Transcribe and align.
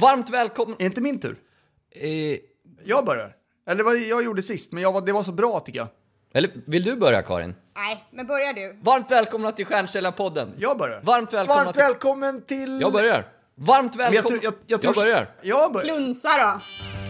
Varmt 0.00 0.30
välkommen... 0.30 0.74
Är 0.74 0.78
det 0.78 0.84
inte 0.84 1.00
min 1.00 1.20
tur? 1.20 1.36
Eh, 1.90 2.38
Jag 2.84 3.04
börjar. 3.04 3.32
Eller 3.70 3.82
vad 3.84 3.96
jag 3.98 4.24
gjorde 4.24 4.42
sist, 4.42 4.72
men 4.72 4.82
jag 4.82 4.92
var, 4.92 5.00
det 5.00 5.12
var 5.12 5.22
så 5.22 5.32
bra 5.32 5.60
tycker 5.60 5.78
jag. 5.78 5.88
eller 6.34 6.50
vill 6.66 6.82
du 6.82 6.96
börja 6.96 7.22
Karin? 7.22 7.54
Nej, 7.76 8.04
men 8.10 8.26
börjar 8.26 8.52
du. 8.52 8.78
Varmt 8.82 9.10
välkomna 9.10 9.52
till 9.52 9.66
Stjärnkällarpodden. 9.66 10.52
Jag 10.58 10.78
börjar. 10.78 11.00
Varmt 11.02 11.32
välkomna 11.32 11.62
Varmt 11.64 11.72
till- 11.76 11.82
välkommen 11.82 12.42
till... 12.42 12.80
Jag 12.80 12.92
börjar. 12.92 13.28
Varmt 13.54 13.96
Men 13.96 14.12
jag, 14.12 14.24
jag, 14.42 14.54
jag, 14.66 14.82
tror... 14.82 14.94
börjar. 14.94 15.30
Jag 15.42 15.72
börjar. 15.72 15.84
Klunsa 15.96 16.28
då. 16.38 16.60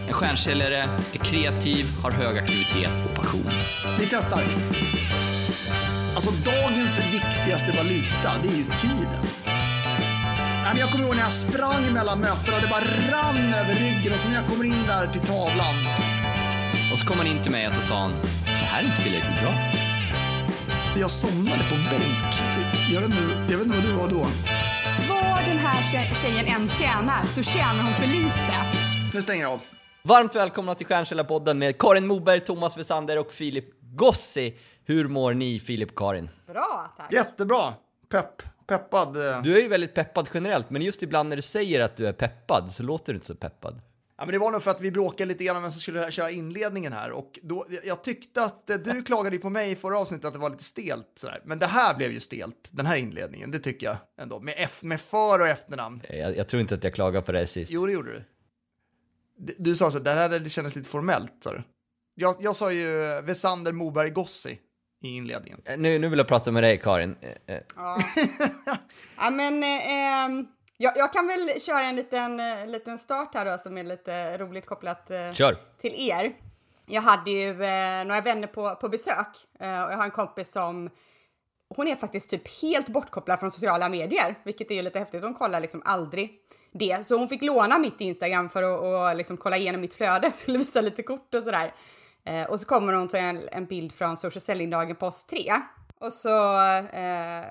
En 0.07 0.13
stjärnkällare 0.13 0.77
är 1.13 1.17
kreativ, 1.17 1.85
har 2.03 2.11
hög 2.11 2.37
aktivitet 2.37 2.89
och 3.09 3.15
passion. 3.15 3.51
Vi 3.99 4.07
testar. 4.09 4.43
Alltså 6.15 6.31
dagens 6.45 6.99
viktigaste 7.13 7.71
valuta, 7.77 8.31
det 8.43 8.47
är 8.49 8.57
ju 8.57 8.63
tiden. 8.63 9.23
Men 10.67 10.77
jag 10.77 10.91
kommer 10.91 11.05
ihåg 11.05 11.15
när 11.15 11.23
jag 11.23 11.33
sprang 11.33 11.93
mellan 11.93 12.19
mötena 12.19 12.55
och 12.57 12.61
det 12.61 12.67
bara 12.67 12.81
rann 13.11 13.53
över 13.53 13.73
ryggen 13.73 14.13
och 14.13 14.19
så 14.19 14.27
när 14.29 14.35
jag 14.35 14.47
kommer 14.47 14.65
in 14.65 14.83
där 14.87 15.07
till 15.07 15.21
tavlan. 15.21 15.75
Och 16.91 16.99
så 16.99 17.05
kom 17.05 17.17
han 17.17 17.27
in 17.27 17.41
till 17.43 17.51
mig 17.51 17.67
och 17.67 17.73
så 17.73 17.81
sa 17.81 17.95
han, 17.99 18.13
det 18.45 18.49
här 18.71 18.83
är 18.83 18.85
inte 18.87 19.03
tillräckligt 19.03 19.41
bra. 19.41 19.53
Jag 20.99 21.11
somnade 21.11 21.63
på 21.69 21.75
en 21.75 21.83
bänk. 21.83 22.33
Jag 22.93 23.01
vet 23.01 23.09
inte, 23.09 23.53
jag 23.53 23.57
vet 23.57 23.67
inte 23.67 23.77
vad 23.77 23.83
du 23.85 23.91
var 23.91 24.07
då. 24.09 24.27
Vad 25.09 25.45
den 25.45 25.57
här 25.57 25.81
tje- 25.83 26.13
tjejen 26.15 26.45
än 26.45 26.67
tjänar 26.67 27.23
så 27.23 27.43
tjänar 27.43 27.83
hon 27.83 27.93
för 27.93 28.07
lite. 28.07 28.53
Nu 29.13 29.21
stänger 29.21 29.41
jag 29.43 29.51
av. 29.51 29.59
Varmt 30.03 30.35
välkomna 30.35 30.75
till 30.75 30.85
Stjärnkällarpodden 30.87 31.59
med 31.59 31.77
Karin 31.77 32.07
Moberg, 32.07 32.39
Thomas 32.41 32.77
Wessander 32.77 33.17
och 33.17 33.31
Filip 33.31 33.65
Gossi. 33.81 34.57
Hur 34.85 35.07
mår 35.07 35.33
ni 35.33 35.59
Filip 35.59 35.89
och 35.91 35.97
Karin? 35.97 36.29
Bra, 36.47 36.93
tack. 36.97 37.13
Jättebra. 37.13 37.73
Pepp. 38.11 38.41
Peppad. 38.67 39.17
eh. 39.17 39.41
Du 39.41 39.57
är 39.57 39.61
ju 39.61 39.67
väldigt 39.67 39.93
peppad 39.93 40.29
generellt, 40.33 40.69
men 40.69 40.81
just 40.81 41.03
ibland 41.03 41.29
när 41.29 41.35
du 41.35 41.41
säger 41.41 41.79
att 41.79 41.95
du 41.95 42.07
är 42.07 42.13
peppad 42.13 42.71
så 42.71 42.83
låter 42.83 43.13
du 43.13 43.17
inte 43.17 43.27
så 43.27 43.35
peppad. 43.35 43.81
Ja, 44.17 44.25
men 44.25 44.33
det 44.33 44.39
var 44.39 44.51
nog 44.51 44.63
för 44.63 44.71
att 44.71 44.81
vi 44.81 44.91
bråkade 44.91 45.25
lite 45.25 45.43
grann 45.43 45.55
om 45.55 45.61
vem 45.61 45.71
som 45.71 45.81
skulle 45.81 46.11
köra 46.11 46.31
inledningen 46.31 46.93
här. 46.93 47.11
Och 47.11 47.39
då, 47.43 47.65
jag 47.83 48.03
tyckte 48.03 48.43
att 48.43 48.69
eh, 48.69 48.77
du 48.77 49.03
klagade 49.03 49.37
på 49.37 49.49
mig 49.49 49.71
i 49.71 49.75
förra 49.75 49.99
avsnittet 49.99 50.25
att 50.25 50.33
det 50.33 50.39
var 50.39 50.49
lite 50.49 50.63
stelt. 50.63 51.07
Sådär. 51.15 51.41
Men 51.45 51.59
det 51.59 51.65
här 51.65 51.95
blev 51.97 52.11
ju 52.11 52.19
stelt, 52.19 52.69
den 52.71 52.85
här 52.85 52.95
inledningen. 52.95 53.51
Det 53.51 53.59
tycker 53.59 53.87
jag 53.87 53.97
ändå. 54.17 54.39
Med, 54.39 54.53
F, 54.57 54.79
med 54.81 55.01
för 55.01 55.39
och 55.41 55.47
efternamn. 55.47 56.01
Jag, 56.09 56.37
jag 56.37 56.47
tror 56.47 56.61
inte 56.61 56.75
att 56.75 56.83
jag 56.83 56.93
klagade 56.93 57.25
på 57.25 57.31
det 57.31 57.47
sist. 57.47 57.71
Jo, 57.71 57.85
det 57.85 57.91
gjorde 57.91 58.11
du. 58.11 58.23
Du 59.57 59.75
sa 59.75 59.91
så 59.91 59.97
att 59.97 60.03
det 60.03 60.11
här 60.11 60.39
det 60.39 60.49
kändes 60.49 60.75
lite 60.75 60.89
formellt, 60.89 61.33
sa 61.39 61.53
du. 61.53 61.63
Jag, 62.15 62.35
jag 62.39 62.55
sa 62.55 62.71
ju 62.71 63.21
Vesander 63.21 63.71
Moberg 63.71 64.09
Gossi 64.09 64.59
i 65.01 65.07
inledningen. 65.15 65.61
Eh, 65.65 65.77
Nu, 65.77 65.99
nu 65.99 66.09
vill 66.09 66.19
jag 66.19 66.27
prata 66.27 66.51
med 66.51 66.63
dig 66.63 66.77
Karin. 66.79 67.15
Eh, 67.21 67.55
eh, 67.55 67.61
Ja, 69.17 69.29
men 69.31 69.63
eh, 69.63 69.93
ehm, 69.93 70.47
jag, 70.77 70.97
jag 70.97 71.13
kan 71.13 71.27
väl 71.27 71.61
köra 71.61 71.81
en 71.81 71.95
liten, 71.95 72.41
liten 72.71 72.97
start 72.97 73.33
här 73.33 73.45
då 73.45 73.57
som 73.57 73.77
är 73.77 73.83
lite 73.83 74.37
roligt 74.37 74.65
kopplat 74.65 75.11
eh, 75.11 75.31
Kör. 75.33 75.57
till 75.81 76.09
er. 76.09 76.33
Jag 76.87 77.01
hade 77.01 77.31
ju 77.31 77.49
eh, 77.63 78.05
några 78.05 78.21
vänner 78.21 78.47
på, 78.47 78.75
på 78.75 78.89
besök 78.89 79.27
eh, 79.59 79.83
och 79.83 79.91
jag 79.91 79.97
har 79.97 80.03
en 80.03 80.11
kompis 80.11 80.51
som 80.51 80.89
hon 81.75 81.87
är 81.87 81.95
faktiskt 81.95 82.29
typ 82.29 82.61
helt 82.61 82.87
bortkopplad 82.87 83.39
från 83.39 83.51
sociala 83.51 83.89
medier, 83.89 84.35
vilket 84.43 84.71
är 84.71 84.75
ju 84.75 84.81
lite 84.81 84.99
häftigt. 84.99 85.23
Hon 85.23 85.33
kollar 85.33 85.59
liksom 85.59 85.81
aldrig 85.85 86.31
det. 86.71 87.07
Så 87.07 87.17
hon 87.17 87.27
fick 87.29 87.41
låna 87.43 87.77
mitt 87.79 88.01
Instagram 88.01 88.49
för 88.49 88.63
att 88.63 88.81
och 89.11 89.15
liksom 89.17 89.37
kolla 89.37 89.57
igenom 89.57 89.81
mitt 89.81 89.93
flöde, 89.93 90.31
skulle 90.33 90.57
visa 90.57 90.81
lite 90.81 91.03
kort 91.03 91.33
och 91.33 91.43
sådär. 91.43 91.71
Eh, 92.27 92.43
och 92.43 92.59
så 92.59 92.65
kommer 92.65 92.93
hon 92.93 93.07
till 93.07 93.19
en, 93.19 93.49
en 93.51 93.65
bild 93.65 93.91
från 93.93 94.17
social 94.17 94.41
selling-dagen 94.41 94.95
på 94.95 95.05
oss 95.05 95.25
tre. 95.25 95.51
Och 95.99 96.13
så 96.13 96.61
eh, 96.79 97.45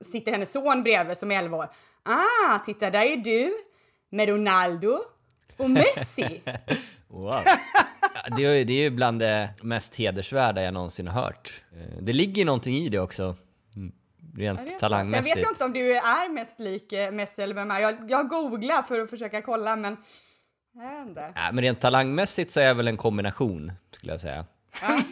sitter 0.00 0.32
hennes 0.32 0.52
son 0.52 0.82
bredvid 0.82 1.18
som 1.18 1.30
är 1.30 1.38
11 1.38 1.56
år. 1.56 1.68
Ah, 2.02 2.58
titta 2.58 2.90
där 2.90 3.02
är 3.04 3.16
du 3.16 3.52
med 4.10 4.28
Ronaldo 4.28 4.98
och 5.56 5.70
Messi. 5.70 6.42
Wow. 7.08 7.34
Det, 8.36 8.44
är, 8.44 8.64
det 8.64 8.72
är 8.72 8.82
ju 8.82 8.90
bland 8.90 9.20
det 9.20 9.50
mest 9.62 9.94
hedersvärda 9.96 10.62
jag 10.62 10.74
någonsin 10.74 11.08
har 11.08 11.22
hört. 11.22 11.62
Eh, 11.72 12.02
Det 12.02 12.12
ligger 12.12 12.44
någonting 12.44 12.76
i 12.76 12.88
det 12.88 12.98
också. 12.98 13.36
Mm, 13.76 13.92
Rent 14.36 14.60
Ja, 14.72 14.78
talangmässigt. 14.80 15.36
vet 15.36 15.42
jag 15.42 15.52
inte 15.52 15.64
om 15.64 15.72
du 15.72 15.96
är 15.96 16.28
mest 16.32 16.58
lik 16.60 16.92
eh, 16.92 17.12
Messi 17.12 17.42
eller 17.42 17.54
vem 17.54 17.70
är. 17.70 17.80
Jag, 17.80 18.10
jag 18.10 18.28
googlar 18.28 18.82
för 18.82 19.00
att 19.00 19.10
försöka 19.10 19.42
kolla, 19.42 19.76
men 19.76 19.96
jag 20.74 21.02
inte. 21.08 21.32
Ja, 21.34 21.52
men 21.52 21.64
rent 21.64 21.80
talangmässigt 21.80 22.50
så 22.50 22.60
är 22.60 22.64
jag 22.64 22.74
väl 22.74 22.88
en 22.88 22.96
kombination, 22.96 23.72
skulle 23.90 24.12
jag 24.12 24.20
säga. 24.20 24.44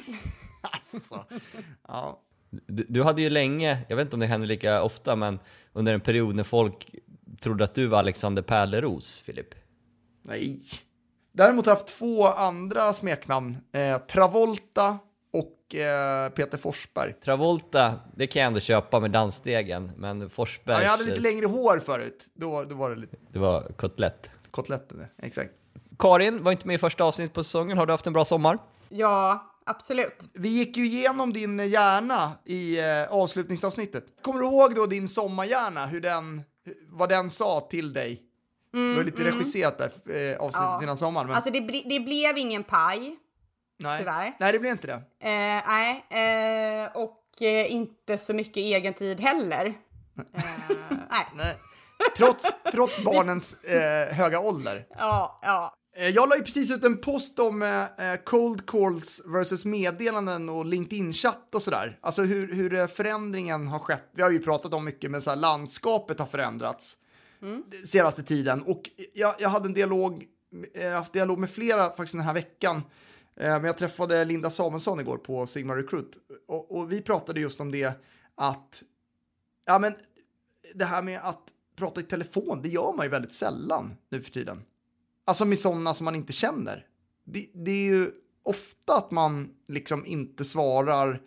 Alltså. 0.62 1.24
Ja. 1.88 2.20
Du, 2.50 2.86
du 2.88 3.02
hade 3.02 3.22
ju 3.22 3.30
länge, 3.30 3.78
jag 3.88 3.96
vet 3.96 4.04
inte 4.04 4.16
om 4.16 4.20
det 4.20 4.26
händer 4.26 4.46
lika 4.46 4.82
ofta, 4.82 5.16
men 5.16 5.38
under 5.72 5.94
en 5.94 6.00
period 6.00 6.36
när 6.36 6.42
folk 6.42 6.94
trodde 7.40 7.64
att 7.64 7.74
du 7.74 7.86
var 7.86 7.98
Alexander 7.98 8.42
Pärleros, 8.42 9.20
Filip. 9.20 9.54
Nej. 10.22 10.60
Däremot 11.32 11.66
har 11.66 11.70
jag 11.72 11.76
haft 11.76 11.98
två 11.98 12.26
andra 12.26 12.92
smeknamn. 12.92 13.56
Eh, 13.72 13.98
Travolta 13.98 14.98
och 15.32 15.74
eh, 15.74 16.28
Peter 16.30 16.58
Forsberg. 16.58 17.12
Travolta, 17.12 17.94
det 18.16 18.26
kan 18.26 18.40
jag 18.40 18.46
ändå 18.46 18.60
köpa 18.60 19.00
med 19.00 19.10
dansstegen, 19.10 19.92
men 19.96 20.30
Forsberg, 20.30 20.76
Ja, 20.76 20.82
jag 20.82 20.90
hade 20.90 21.04
lite 21.04 21.20
längre 21.20 21.46
hår 21.46 21.82
förut. 21.86 22.26
Då, 22.34 22.64
då 22.64 22.74
var 22.74 22.90
det 22.90 22.96
lite 22.96 23.16
det 23.32 23.38
var 23.38 23.72
kotlett. 23.76 24.30
Kotletter. 24.50 24.96
det. 24.96 25.08
Exakt. 25.26 25.50
Karin 25.98 26.44
var 26.44 26.52
inte 26.52 26.66
med 26.66 26.74
i 26.74 26.78
första 26.78 27.04
avsnittet 27.04 27.34
på 27.34 27.44
säsongen, 27.44 27.78
har 27.78 27.86
du 27.86 27.92
haft 27.92 28.06
en 28.06 28.12
bra 28.12 28.24
sommar? 28.24 28.58
Ja, 28.88 29.50
absolut. 29.66 30.28
Vi 30.32 30.48
gick 30.48 30.76
ju 30.76 30.86
igenom 30.86 31.32
din 31.32 31.58
hjärna 31.68 32.32
i 32.44 32.78
eh, 32.78 33.12
avslutningsavsnittet. 33.12 34.04
Kommer 34.22 34.40
du 34.40 34.46
ihåg 34.46 34.74
då 34.74 34.86
din 34.86 35.08
sommarhjärna, 35.08 35.86
hur 35.86 36.00
den, 36.00 36.42
vad 36.88 37.08
den 37.08 37.30
sa 37.30 37.60
till 37.70 37.92
dig? 37.92 38.22
det 38.72 38.94
var 38.96 39.04
lite 39.04 39.24
regisserat 39.24 39.78
där, 39.78 39.86
eh, 39.86 40.40
avsnittet 40.40 40.60
Ja. 40.66 40.82
innan 40.82 40.96
sommaren. 40.96 41.26
Men, 41.26 41.36
Alltså 41.36 41.50
det, 41.50 41.60
bli- 41.60 41.86
det 41.88 42.00
blev 42.00 42.38
ingen 42.38 42.64
paj. 42.64 43.16
nej. 43.78 43.98
tyvärr. 43.98 44.36
nej, 44.40 44.52
det 44.52 44.58
blev 44.58 44.72
inte 44.72 44.86
det. 44.86 44.92
Eh, 45.28 45.62
nej, 45.68 46.04
eh, 46.10 46.96
och 46.96 47.42
eh, 47.42 47.72
inte 47.72 48.18
så 48.18 48.34
mycket 48.34 48.56
egen 48.56 48.94
tid 48.94 49.20
heller. 49.20 49.66
Eh, 50.34 51.26
nej. 51.36 51.56
Trots, 52.16 52.46
trots 52.72 53.04
barnens 53.04 53.54
eh, 53.64 54.14
höga 54.14 54.40
ålder. 54.40 54.86
Ja, 54.98 55.38
ja. 55.42 55.74
Eh, 55.96 56.08
Jag 56.08 56.28
la 56.28 56.36
ju 56.36 56.42
precis 56.42 56.70
ut 56.70 56.84
en 56.84 56.98
post 57.00 57.38
om 57.38 57.62
eh, 57.62 57.82
eh, 57.82 58.16
cold 58.24 58.66
calls 58.66 59.22
versus 59.26 59.64
meddelanden 59.64 60.48
och 60.48 60.64
LinkedIn-chatt 60.64 61.54
och 61.54 61.62
sådär. 61.62 61.98
Alltså 62.00 62.22
hur, 62.22 62.54
hur 62.54 62.74
eh, 62.74 62.86
förändringen 62.86 63.66
har 63.66 63.78
skett. 63.78 64.10
Vi 64.14 64.22
har 64.22 64.30
ju 64.30 64.38
pratat 64.38 64.74
om 64.74 64.84
mycket, 64.84 65.10
men 65.10 65.22
så 65.22 65.30
här, 65.30 65.36
landskapet 65.36 66.18
har 66.18 66.26
förändrats 66.26 66.96
den 67.40 67.86
senaste 67.86 68.22
tiden. 68.22 68.62
Och 68.62 68.82
jag, 69.14 69.34
jag 69.38 69.48
hade 69.48 69.66
en 69.68 69.74
dialog, 69.74 70.24
eh, 70.74 70.90
haft 70.90 71.12
dialog 71.12 71.38
med 71.38 71.50
flera 71.50 71.84
faktiskt 71.84 72.12
den 72.12 72.20
här 72.20 72.34
veckan. 72.34 72.76
Eh, 73.36 73.48
Men 73.52 73.64
jag 73.64 73.78
träffade 73.78 74.24
Linda 74.24 74.50
Samuelsson 74.50 75.00
igår 75.00 75.16
på 75.16 75.46
Sigma 75.46 75.76
Recruit 75.76 76.16
och, 76.48 76.76
och 76.76 76.92
vi 76.92 77.02
pratade 77.02 77.40
just 77.40 77.60
om 77.60 77.70
det 77.72 77.92
att 78.34 78.82
ja, 79.66 79.78
men 79.78 79.94
det 80.74 80.84
här 80.84 81.02
med 81.02 81.20
att 81.22 81.42
prata 81.80 82.00
i 82.00 82.04
telefon, 82.04 82.62
det 82.62 82.68
gör 82.68 82.96
man 82.96 83.06
ju 83.06 83.10
väldigt 83.10 83.34
sällan 83.34 83.96
nu 84.10 84.20
för 84.20 84.30
tiden. 84.30 84.62
Alltså 85.24 85.44
med 85.44 85.58
sådana 85.58 85.94
som 85.94 86.04
man 86.04 86.14
inte 86.14 86.32
känner. 86.32 86.86
Det, 87.24 87.46
det 87.54 87.70
är 87.70 87.84
ju 87.84 88.10
ofta 88.42 88.96
att 88.96 89.10
man 89.10 89.50
liksom 89.68 90.06
inte 90.06 90.44
svarar 90.44 91.20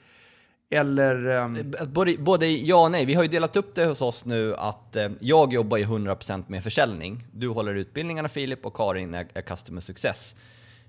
eller... 0.74 1.28
Um... 1.28 1.74
Både, 1.88 2.18
både 2.18 2.48
ja 2.48 2.84
och 2.84 2.92
nej. 2.92 3.06
Vi 3.06 3.14
har 3.14 3.24
ju 3.24 3.30
delat 3.30 3.56
upp 3.56 3.76
det 3.76 3.86
hos 3.86 4.02
oss 4.02 4.26
nu 4.26 4.56
att 4.56 4.96
eh, 4.96 5.12
jag 5.20 5.54
jobbar 5.54 5.78
ju 5.78 5.86
100% 5.86 6.44
med 6.48 6.64
försäljning. 6.64 7.24
Du 7.32 7.48
håller 7.48 7.76
utbildningarna 7.76 8.30
Filip 8.30 8.66
och 8.66 8.76
Karin 8.76 9.14
är, 9.14 9.28
är 9.34 9.42
customer 9.42 9.82
success. 9.82 10.36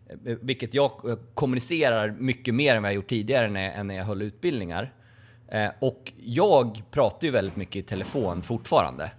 Eh, 0.06 0.32
eh 0.32 0.38
Vilket 0.40 0.74
jag 0.74 1.10
eh, 1.10 1.16
kommunicerar 1.34 2.16
mycket 2.18 2.54
mer 2.54 2.74
än 2.74 2.82
vad 2.82 2.90
jag 2.90 2.96
gjort 2.96 3.08
tidigare 3.08 3.48
när, 3.48 3.72
än 3.72 3.86
när 3.86 3.94
jag 3.94 4.04
höll 4.04 4.22
utbildningar. 4.22 4.92
Eh, 5.48 5.70
och 5.80 6.12
jag 6.18 6.82
pratar 6.90 7.26
ju 7.26 7.30
väldigt 7.30 7.56
mycket 7.56 7.76
i 7.76 7.82
telefon 7.82 8.42
fortfarande. 8.42 9.10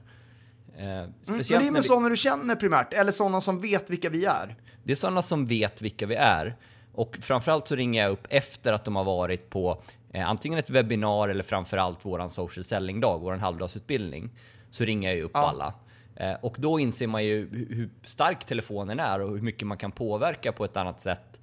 Eh, 0.77 0.83
men 0.85 1.13
speciellt 1.23 1.63
det 1.63 1.67
är 1.67 1.71
med 1.71 1.81
vi- 1.81 1.87
sådana 1.87 2.09
du 2.09 2.15
känner 2.17 2.55
primärt, 2.55 2.93
eller 2.93 3.11
sådana 3.11 3.41
som 3.41 3.61
vet 3.61 3.89
vilka 3.89 4.09
vi 4.09 4.25
är. 4.25 4.55
Det 4.83 4.91
är 4.91 4.95
sådana 4.95 5.21
som 5.21 5.45
vet 5.45 5.81
vilka 5.81 6.05
vi 6.05 6.15
är. 6.15 6.55
Och 6.93 7.17
framförallt 7.21 7.67
så 7.67 7.75
ringer 7.75 8.01
jag 8.03 8.11
upp 8.11 8.27
efter 8.29 8.73
att 8.73 8.85
de 8.85 8.95
har 8.95 9.03
varit 9.03 9.49
på 9.49 9.81
eh, 10.13 10.29
antingen 10.29 10.59
ett 10.59 10.69
webbinar 10.69 11.29
eller 11.29 11.43
framförallt 11.43 12.05
våran 12.05 12.29
social 12.29 12.63
selling-dag, 12.63 13.19
våran 13.19 13.39
halvdagsutbildning. 13.39 14.29
Så 14.71 14.83
ringer 14.83 15.09
jag 15.09 15.15
ju 15.17 15.23
upp 15.23 15.31
Ja. 15.33 15.39
alla. 15.49 15.73
Eh, 16.15 16.33
och 16.41 16.55
då 16.59 16.79
inser 16.79 17.07
man 17.07 17.23
ju 17.25 17.47
hu- 17.49 17.75
hur 17.75 17.89
stark 18.03 18.45
telefonen 18.45 18.99
är 18.99 19.19
och 19.21 19.29
hur 19.29 19.41
mycket 19.41 19.67
man 19.67 19.77
kan 19.77 19.91
påverka 19.91 20.51
på 20.51 20.65
ett 20.65 20.77
annat 20.77 21.01
sätt 21.01 21.39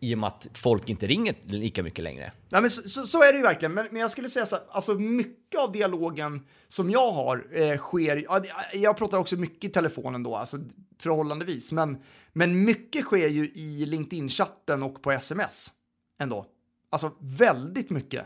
i 0.00 0.14
och 0.14 0.18
med 0.18 0.26
att 0.28 0.46
folk 0.54 0.88
inte 0.90 1.06
ringer 1.06 1.34
lika 1.46 1.82
mycket 1.82 2.04
längre. 2.04 2.32
Nej, 2.48 2.60
men 2.60 2.70
så, 2.70 2.88
så, 2.88 3.06
så 3.06 3.22
är 3.22 3.32
det 3.32 3.36
ju 3.38 3.42
verkligen, 3.42 3.72
men, 3.74 3.86
men 3.90 4.00
jag 4.00 4.10
skulle 4.10 4.30
säga 4.30 4.46
så 4.46 4.56
här, 4.56 4.64
alltså 4.70 4.94
mycket 4.94 5.60
av 5.60 5.72
dialogen 5.72 6.46
som 6.68 6.90
jag 6.90 7.12
har 7.12 7.46
eh, 7.52 7.76
sker, 7.78 8.24
ja, 8.28 8.38
det- 8.38 8.78
jag 8.78 8.96
pratar 8.96 9.18
också 9.18 9.36
mycket 9.36 9.70
i 9.70 9.72
telefonen 9.72 10.22
då, 10.22 10.36
alltså 10.36 10.56
förhållandevis, 11.00 11.72
men, 11.72 11.98
men 12.32 12.64
mycket 12.64 13.04
sker 13.04 13.28
ju 13.28 13.44
i 13.54 13.86
LinkedIn-chatten 13.86 14.82
och 14.82 15.02
på 15.02 15.12
sms 15.12 15.72
ändå. 16.20 16.46
Alltså 16.90 17.10
väldigt 17.20 17.90
mycket. 17.90 18.24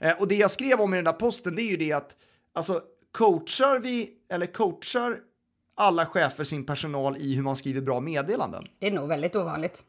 Eh, 0.00 0.12
och 0.20 0.28
det 0.28 0.34
jag 0.34 0.50
skrev 0.50 0.80
om 0.80 0.94
i 0.94 0.96
den 0.96 1.04
där 1.04 1.12
posten, 1.12 1.54
det 1.56 1.62
är 1.62 1.70
ju 1.70 1.76
det 1.76 1.92
att, 1.92 2.16
alltså 2.52 2.80
coachar 3.12 3.78
vi, 3.78 4.10
eller 4.32 4.46
coachar 4.46 5.16
alla 5.76 6.06
chefer 6.06 6.44
sin 6.44 6.66
personal 6.66 7.16
i 7.16 7.34
hur 7.34 7.42
man 7.42 7.56
skriver 7.56 7.80
bra 7.80 8.00
meddelanden. 8.00 8.64
Det 8.78 8.86
är 8.86 8.90
nog 8.90 9.08
väldigt 9.08 9.36
ovanligt. 9.36 9.84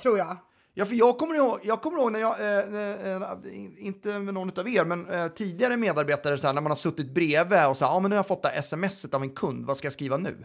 Tror 0.00 0.18
jag. 0.18 0.36
Ja, 0.74 0.86
för 0.86 0.94
jag 0.94 1.18
kommer 1.18 1.34
ihåg, 1.34 1.60
jag 1.62 1.82
kommer 1.82 1.98
ihåg 1.98 2.12
när 2.12 2.20
jag, 2.20 2.40
eh, 2.40 3.14
eh, 3.14 3.86
inte 3.86 4.18
med 4.18 4.34
någon 4.34 4.58
av 4.58 4.68
er, 4.68 4.84
men 4.84 5.10
eh, 5.10 5.28
tidigare 5.28 5.76
medarbetare 5.76 6.38
så 6.38 6.46
här, 6.46 6.54
när 6.54 6.60
man 6.60 6.70
har 6.70 6.76
suttit 6.76 7.10
bredvid 7.14 7.66
och 7.66 7.76
så 7.76 7.84
här, 7.84 7.92
ja 7.92 8.00
men 8.00 8.08
nu 8.08 8.16
har 8.16 8.18
jag 8.18 8.26
fått 8.26 8.42
det 8.42 8.48
här 8.48 8.62
smset 8.62 9.14
av 9.14 9.22
en 9.22 9.30
kund, 9.30 9.66
vad 9.66 9.76
ska 9.76 9.86
jag 9.86 9.92
skriva 9.92 10.16
nu? 10.16 10.44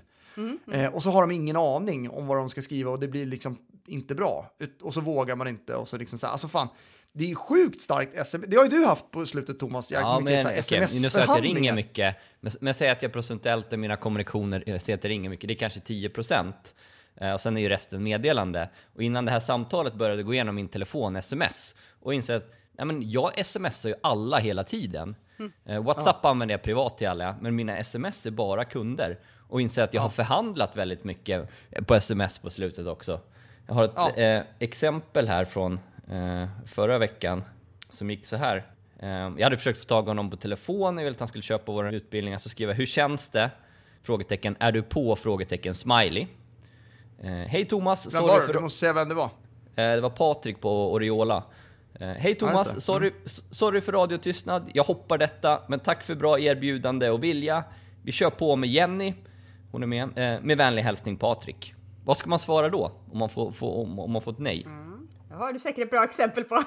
Eh, 0.71 0.93
och 0.95 1.03
så 1.03 1.09
har 1.09 1.21
de 1.21 1.31
ingen 1.31 1.55
aning 1.55 2.09
om 2.09 2.27
vad 2.27 2.37
de 2.37 2.49
ska 2.49 2.61
skriva 2.61 2.91
och 2.91 2.99
det 2.99 3.07
blir 3.07 3.25
liksom 3.25 3.57
inte 3.87 4.15
bra. 4.15 4.51
Och 4.81 4.93
så 4.93 5.01
vågar 5.01 5.35
man 5.35 5.47
inte 5.47 5.75
och 5.75 5.87
så 5.87 5.97
liksom 5.97 6.19
så 6.19 6.25
här, 6.25 6.31
alltså 6.31 6.47
fan, 6.47 6.67
det 7.13 7.31
är 7.31 7.35
sjukt 7.35 7.81
starkt 7.81 8.15
sms, 8.15 8.47
det 8.47 8.57
har 8.57 8.63
ju 8.63 8.69
du 8.69 8.85
haft 8.85 9.11
på 9.11 9.25
slutet 9.25 9.59
Thomas, 9.59 9.91
jag, 9.91 10.01
Ja, 10.01 10.19
mycket 10.19 10.43
men 10.43 10.59
okej, 10.59 10.79
nu 10.79 10.87
säger 10.87 11.19
jag 11.19 11.29
att 11.29 11.37
jag 11.37 11.45
ringer 11.45 11.73
mycket. 11.73 12.15
Men, 12.39 12.51
men 12.61 12.73
säg 12.73 12.89
att 12.89 13.01
jag 13.01 13.13
procentuellt 13.13 13.73
i 13.73 13.77
mina 13.77 13.95
kommunikationer 13.95 14.63
jag 14.67 14.81
säger 14.81 14.97
att 14.97 15.03
jag 15.03 15.09
ringer 15.09 15.29
mycket. 15.29 15.47
Det 15.47 15.53
är 15.53 15.59
kanske 15.59 15.79
10 15.79 16.09
procent. 16.09 16.75
Eh, 17.17 17.33
och 17.33 17.41
sen 17.41 17.57
är 17.57 17.61
ju 17.61 17.69
resten 17.69 18.03
meddelande. 18.03 18.69
Och 18.95 19.03
innan 19.03 19.25
det 19.25 19.31
här 19.31 19.39
samtalet 19.39 19.93
började 19.93 20.23
gå 20.23 20.33
igenom 20.33 20.55
min 20.55 20.67
telefon, 20.67 21.15
sms, 21.15 21.75
och 21.99 22.13
inser 22.13 22.35
att 22.35 22.51
nej, 22.71 22.85
men 22.85 23.11
jag 23.11 23.45
smsar 23.45 23.89
ju 23.89 23.95
alla 24.01 24.37
hela 24.37 24.63
tiden. 24.63 25.15
Eh, 25.65 25.83
WhatsApp 25.83 26.25
använder 26.25 26.53
jag 26.53 26.61
privat 26.61 26.97
till 26.97 27.07
alla, 27.07 27.35
men 27.41 27.55
mina 27.55 27.77
sms 27.77 28.25
är 28.25 28.31
bara 28.31 28.65
kunder. 28.65 29.19
Och 29.49 29.61
inser 29.61 29.83
att 29.83 29.93
jag 29.93 30.01
har 30.01 30.09
förhandlat 30.09 30.75
väldigt 30.75 31.03
mycket 31.03 31.49
på 31.85 31.95
sms 31.95 32.37
på 32.39 32.49
slutet 32.49 32.87
också. 32.87 33.19
Jag 33.67 33.73
har 33.73 33.83
ett 33.83 33.91
Ja. 33.95 34.11
eh, 34.15 34.43
exempel 34.59 35.27
här 35.27 35.45
från 35.45 35.79
eh, 36.11 36.47
förra 36.65 36.97
veckan 36.97 37.43
som 37.89 38.09
gick 38.09 38.25
så 38.25 38.35
här. 38.35 38.65
Eh, 38.99 39.09
jag 39.09 39.41
hade 39.43 39.57
försökt 39.57 39.79
få 39.79 39.85
tag 39.85 40.05
i 40.05 40.07
honom 40.07 40.29
på 40.29 40.35
telefon, 40.35 40.97
jag 40.97 41.03
ville 41.03 41.13
att 41.15 41.19
han 41.19 41.27
skulle 41.27 41.41
köpa 41.41 41.71
våra 41.71 41.91
utbildningar, 41.91 42.37
så 42.37 42.49
skrev 42.49 42.69
jag 42.69 42.75
“Hur 42.75 42.85
känns 42.85 43.29
det?” 43.29 43.49
Frågetecken. 44.03 44.55
“Är 44.59 44.71
du 44.71 44.81
på?” 44.81 45.15
Frågetecken. 45.15 45.73
Smiley. 45.73 46.27
Eh, 47.23 47.29
Hej 47.31 47.65
Thomas, 47.65 48.05
Vem 48.05 48.11
sorry 48.11 48.27
var 48.27 48.39
det? 48.39 48.45
för... 48.45 48.53
Du 48.53 48.59
måste 48.59 48.79
säga 48.79 48.93
vem 48.93 49.09
det 49.09 49.15
var. 49.15 49.25
Eh, 49.75 49.95
det 49.95 50.01
var 50.01 50.09
Patrik 50.09 50.61
på 50.61 50.93
Oriola. 50.93 51.43
Eh, 51.99 52.07
Hej 52.07 52.37
Ja, 52.39 52.47
Thomas, 52.47 52.73
det. 52.73 52.81
sorry, 52.81 53.11
s- 53.25 53.41
sorry 53.51 53.81
för 53.81 53.91
radiotystnad. 53.91 54.69
Jag 54.73 54.83
hoppar 54.83 55.17
detta, 55.17 55.61
men 55.67 55.79
tack 55.79 56.03
för 56.03 56.15
bra 56.15 56.39
erbjudande 56.39 57.09
och 57.09 57.23
vilja. 57.23 57.63
Vi 58.03 58.11
kör 58.11 58.29
på 58.29 58.55
med 58.55 58.69
Jenny, 58.69 59.13
hon 59.71 59.83
är 59.83 59.87
med. 59.87 60.09
Med 60.43 60.57
vänlig 60.57 60.83
hälsning 60.83 61.17
Patrik. 61.17 61.73
Vad 62.05 62.17
ska 62.17 62.29
man 62.29 62.39
svara 62.39 62.69
då? 62.69 62.91
Om 63.11 63.17
man 63.19 63.29
får, 63.29 63.51
får, 63.51 63.81
om, 63.81 63.99
om 63.99 64.11
man 64.11 64.21
får 64.21 64.31
ett 64.31 64.39
nej? 64.39 64.67
Det 65.29 65.35
har 65.35 65.53
du 65.53 65.59
säkert 65.59 65.83
ett 65.83 65.89
bra 65.91 66.03
exempel 66.03 66.43
på. 66.43 66.63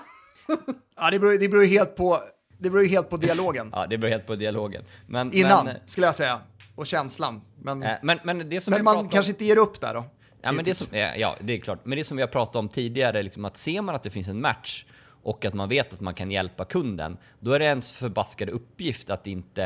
Ja, 0.96 1.10
det 1.10 1.18
beror, 1.18 1.38
det 1.40 1.48
beror 1.48 1.62
ju 1.64 1.68
helt 1.68 1.96
på, 1.96 2.18
det 2.58 2.70
beror 2.70 2.82
ju 2.82 2.88
helt 2.88 3.10
på 3.10 3.16
dialogen. 3.16 3.70
Ja, 3.74 3.86
det 3.86 3.98
beror 3.98 4.10
helt 4.10 4.26
på 4.26 4.34
dialogen. 4.36 4.84
Men, 5.06 5.32
Innan, 5.32 5.64
Men, 5.64 5.76
skulle 5.86 6.06
jag 6.06 6.14
säga. 6.14 6.40
Och 6.74 6.86
känslan. 6.86 7.40
Men, 7.62 7.78
men, 8.02 8.18
men 8.24 8.48
det 8.48 8.60
som 8.60 8.70
men 8.70 8.84
man 8.84 8.94
pratar 8.94 9.10
kanske 9.10 9.30
inte 9.32 9.44
ger 9.44 9.58
upp 9.58 9.80
där 9.80 9.94
då. 9.94 10.04
Ja, 10.42 10.52
men 10.52 10.64
det 10.64 10.74
som, 10.74 10.98
ja, 10.98 11.36
det 11.40 11.52
är 11.52 11.60
klart. 11.60 11.78
Men 11.84 11.98
det 11.98 12.04
som 12.04 12.16
vi 12.16 12.22
har 12.22 12.28
pratat 12.28 12.56
om 12.56 12.68
tidigare, 12.68 13.22
liksom 13.22 13.44
att 13.44 13.56
ser 13.56 13.82
man 13.82 13.94
att 13.94 14.02
det 14.02 14.10
finns 14.10 14.28
en 14.28 14.40
match 14.40 14.84
och 15.22 15.44
att 15.44 15.54
man 15.54 15.68
vet 15.68 15.92
att 15.92 16.00
man 16.00 16.14
kan 16.14 16.30
hjälpa 16.30 16.64
kunden, 16.64 17.16
då 17.40 17.52
är 17.52 17.58
det 17.58 17.64
ens 17.64 17.92
förbaskade 17.92 18.52
uppgift 18.52 19.10
att 19.10 19.26
inte 19.26 19.64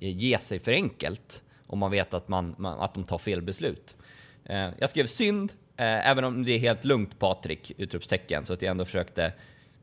eh, 0.00 0.16
ge 0.16 0.38
sig 0.38 0.58
för 0.58 0.72
enkelt 0.72 1.42
om 1.66 1.78
man 1.78 1.90
vet 1.90 2.14
att, 2.14 2.28
man, 2.28 2.54
man, 2.58 2.80
att 2.80 2.94
de 2.94 3.04
tar 3.04 3.18
fel 3.18 3.42
beslut. 3.42 3.96
Eh, 4.44 4.70
jag 4.78 4.90
skrev 4.90 5.06
synd, 5.06 5.52
eh, 5.76 6.08
även 6.08 6.24
om 6.24 6.44
det 6.44 6.52
är 6.52 6.58
helt 6.58 6.84
lugnt 6.84 7.18
Patrik, 7.18 7.72
utropstecken, 7.78 8.44
så 8.46 8.52
att 8.52 8.62
jag 8.62 8.70
ändå 8.70 8.84
försökte, 8.84 9.32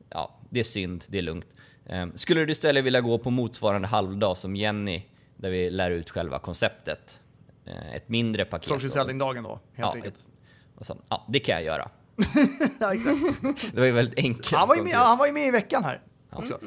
ja, 0.09 0.39
det 0.49 0.59
är 0.59 0.63
synd, 0.63 1.03
det 1.07 1.17
är 1.17 1.21
lugnt. 1.21 1.47
Eh, 1.85 2.07
skulle 2.15 2.45
du 2.45 2.51
istället 2.51 2.83
vilja 2.83 3.01
gå 3.01 3.17
på 3.17 3.29
motsvarande 3.29 3.87
halvdag 3.87 4.37
som 4.37 4.55
Jenny, 4.55 5.03
där 5.37 5.49
vi 5.49 5.69
lär 5.69 5.91
ut 5.91 6.09
själva 6.09 6.39
konceptet? 6.39 7.19
Eh, 7.65 7.95
ett 7.95 8.09
mindre 8.09 8.45
paket. 8.45 8.67
Social 8.67 8.91
selling-dagen 8.91 9.43
då, 9.43 9.49
helt 9.49 9.61
Ja, 9.75 9.93
enkelt. 9.95 10.15
ett- 10.15 10.23
och 10.75 10.85
så, 10.85 10.97
ja, 11.09 11.25
det 11.29 11.39
kan 11.39 11.55
jag 11.55 11.63
göra. 11.63 11.89
Ja. 12.79 12.93
Det 13.73 13.79
var 13.79 13.85
ju 13.85 13.91
väldigt 13.91 14.17
enkelt. 14.25 14.51
Han 14.51 14.67
var, 14.67 14.75
ju 14.75 14.81
med, 14.83 14.93
han 14.93 15.17
var 15.17 15.25
ju 15.27 15.31
med 15.33 15.47
i 15.47 15.51
veckan 15.51 15.83
här 15.83 16.01
också. 16.31 16.57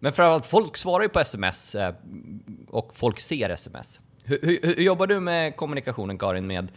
Men 0.00 0.12
framförallt, 0.12 0.46
folk 0.46 0.76
svarar 0.76 1.02
ju 1.02 1.08
på 1.08 1.20
sms 1.20 1.74
eh, 1.74 1.94
och 2.68 2.90
folk 2.96 3.20
ser 3.20 3.50
sms. 3.50 4.00
Hur, 4.24 4.38
hur, 4.42 4.58
hur 4.62 4.82
jobbar 4.82 5.06
du 5.06 5.20
med 5.20 5.56
kommunikationen 5.56 6.18
Karin 6.18 6.46
med 6.46 6.72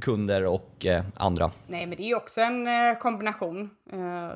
kunder 0.00 0.44
och 0.46 0.86
eh, 0.86 1.04
andra? 1.16 1.50
Nej, 1.66 1.86
men 1.86 1.96
det 1.96 2.02
är 2.02 2.06
ju 2.06 2.14
också 2.16 2.40
en 2.40 2.66
kombination 3.00 3.70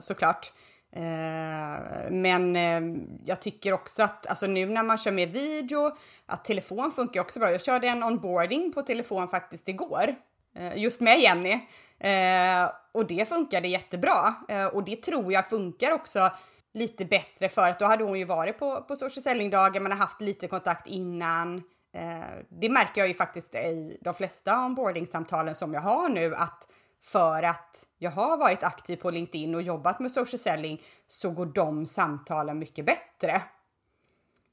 såklart. 0.00 0.52
Eh, 0.92 2.10
men 2.10 2.56
eh, 2.56 3.02
jag 3.24 3.40
tycker 3.40 3.72
också 3.72 4.02
att 4.02 4.26
alltså 4.26 4.46
nu 4.46 4.66
när 4.66 4.82
man 4.82 4.98
kör 4.98 5.12
med 5.12 5.28
video, 5.28 5.96
att 6.26 6.44
telefon 6.44 6.92
funkar 6.92 7.20
också 7.20 7.40
bra. 7.40 7.50
Jag 7.50 7.64
körde 7.64 7.88
en 7.88 8.02
onboarding 8.02 8.72
på 8.72 8.82
telefon 8.82 9.28
faktiskt 9.28 9.68
igår, 9.68 10.14
eh, 10.56 10.76
just 10.76 11.00
med 11.00 11.20
Jenny. 11.20 11.52
Eh, 11.98 12.70
och 12.92 13.06
det 13.06 13.28
funkade 13.28 13.68
jättebra. 13.68 14.34
Eh, 14.48 14.66
och 14.66 14.84
det 14.84 14.96
tror 14.96 15.32
jag 15.32 15.48
funkar 15.48 15.92
också 15.92 16.30
lite 16.74 17.04
bättre 17.04 17.48
för 17.48 17.70
att 17.70 17.78
då 17.78 17.84
hade 17.84 18.04
hon 18.04 18.18
ju 18.18 18.24
varit 18.24 18.58
på, 18.58 18.82
på 18.82 18.96
social 18.96 19.22
selling-dagen, 19.22 19.82
man 19.82 19.92
har 19.92 19.98
haft 19.98 20.20
lite 20.20 20.48
kontakt 20.48 20.86
innan. 20.86 21.62
Eh, 21.96 22.44
det 22.48 22.68
märker 22.68 23.00
jag 23.00 23.08
ju 23.08 23.14
faktiskt 23.14 23.54
i 23.54 23.98
de 24.00 24.14
flesta 24.14 24.66
onboarding-samtalen 24.66 25.54
som 25.54 25.74
jag 25.74 25.80
har 25.80 26.08
nu 26.08 26.34
att 26.34 26.68
för 27.06 27.42
att 27.42 27.86
jag 27.98 28.10
har 28.10 28.36
varit 28.36 28.62
aktiv 28.62 28.96
på 28.96 29.10
LinkedIn 29.10 29.54
och 29.54 29.62
jobbat 29.62 30.00
med 30.00 30.12
social 30.12 30.38
selling 30.38 30.82
så 31.06 31.30
går 31.30 31.46
de 31.46 31.86
samtalen 31.86 32.58
mycket 32.58 32.84
bättre. 32.84 33.42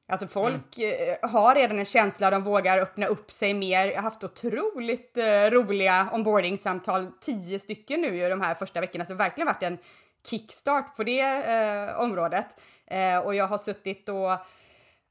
Alltså 0.08 0.28
folk 0.28 0.78
eh, 0.78 1.30
har 1.30 1.56
redan 1.56 1.80
en 1.80 1.86
känsla, 1.86 2.30
de 2.30 2.44
vågar 2.44 2.80
öppna 2.80 3.06
upp 3.06 3.32
sig 3.32 3.54
mer. 3.54 3.86
Jag 3.86 3.96
har 3.96 4.02
haft 4.02 4.24
otroligt 4.24 5.18
eh, 5.18 5.52
roliga 5.52 6.10
onboarding-samtal, 6.14 7.12
tio 7.22 7.60
stycken 7.60 8.02
nu 8.02 8.26
i 8.26 8.30
de 8.30 8.42
här 8.42 8.56
första 8.56 8.82
veckorna, 8.82 9.06
så 9.06 9.14
det 9.14 9.24
har 9.24 9.30
verkligen 9.30 9.48
varit 9.48 9.64
en 9.64 9.78
kickstart 10.26 10.96
på 10.96 11.04
det 11.04 11.22
eh, 11.22 12.00
området. 12.00 12.48
Eh, 12.88 13.18
och 13.18 13.36
jag 13.36 13.48
har 13.48 13.58
suttit 13.58 14.10
och 14.10 14.38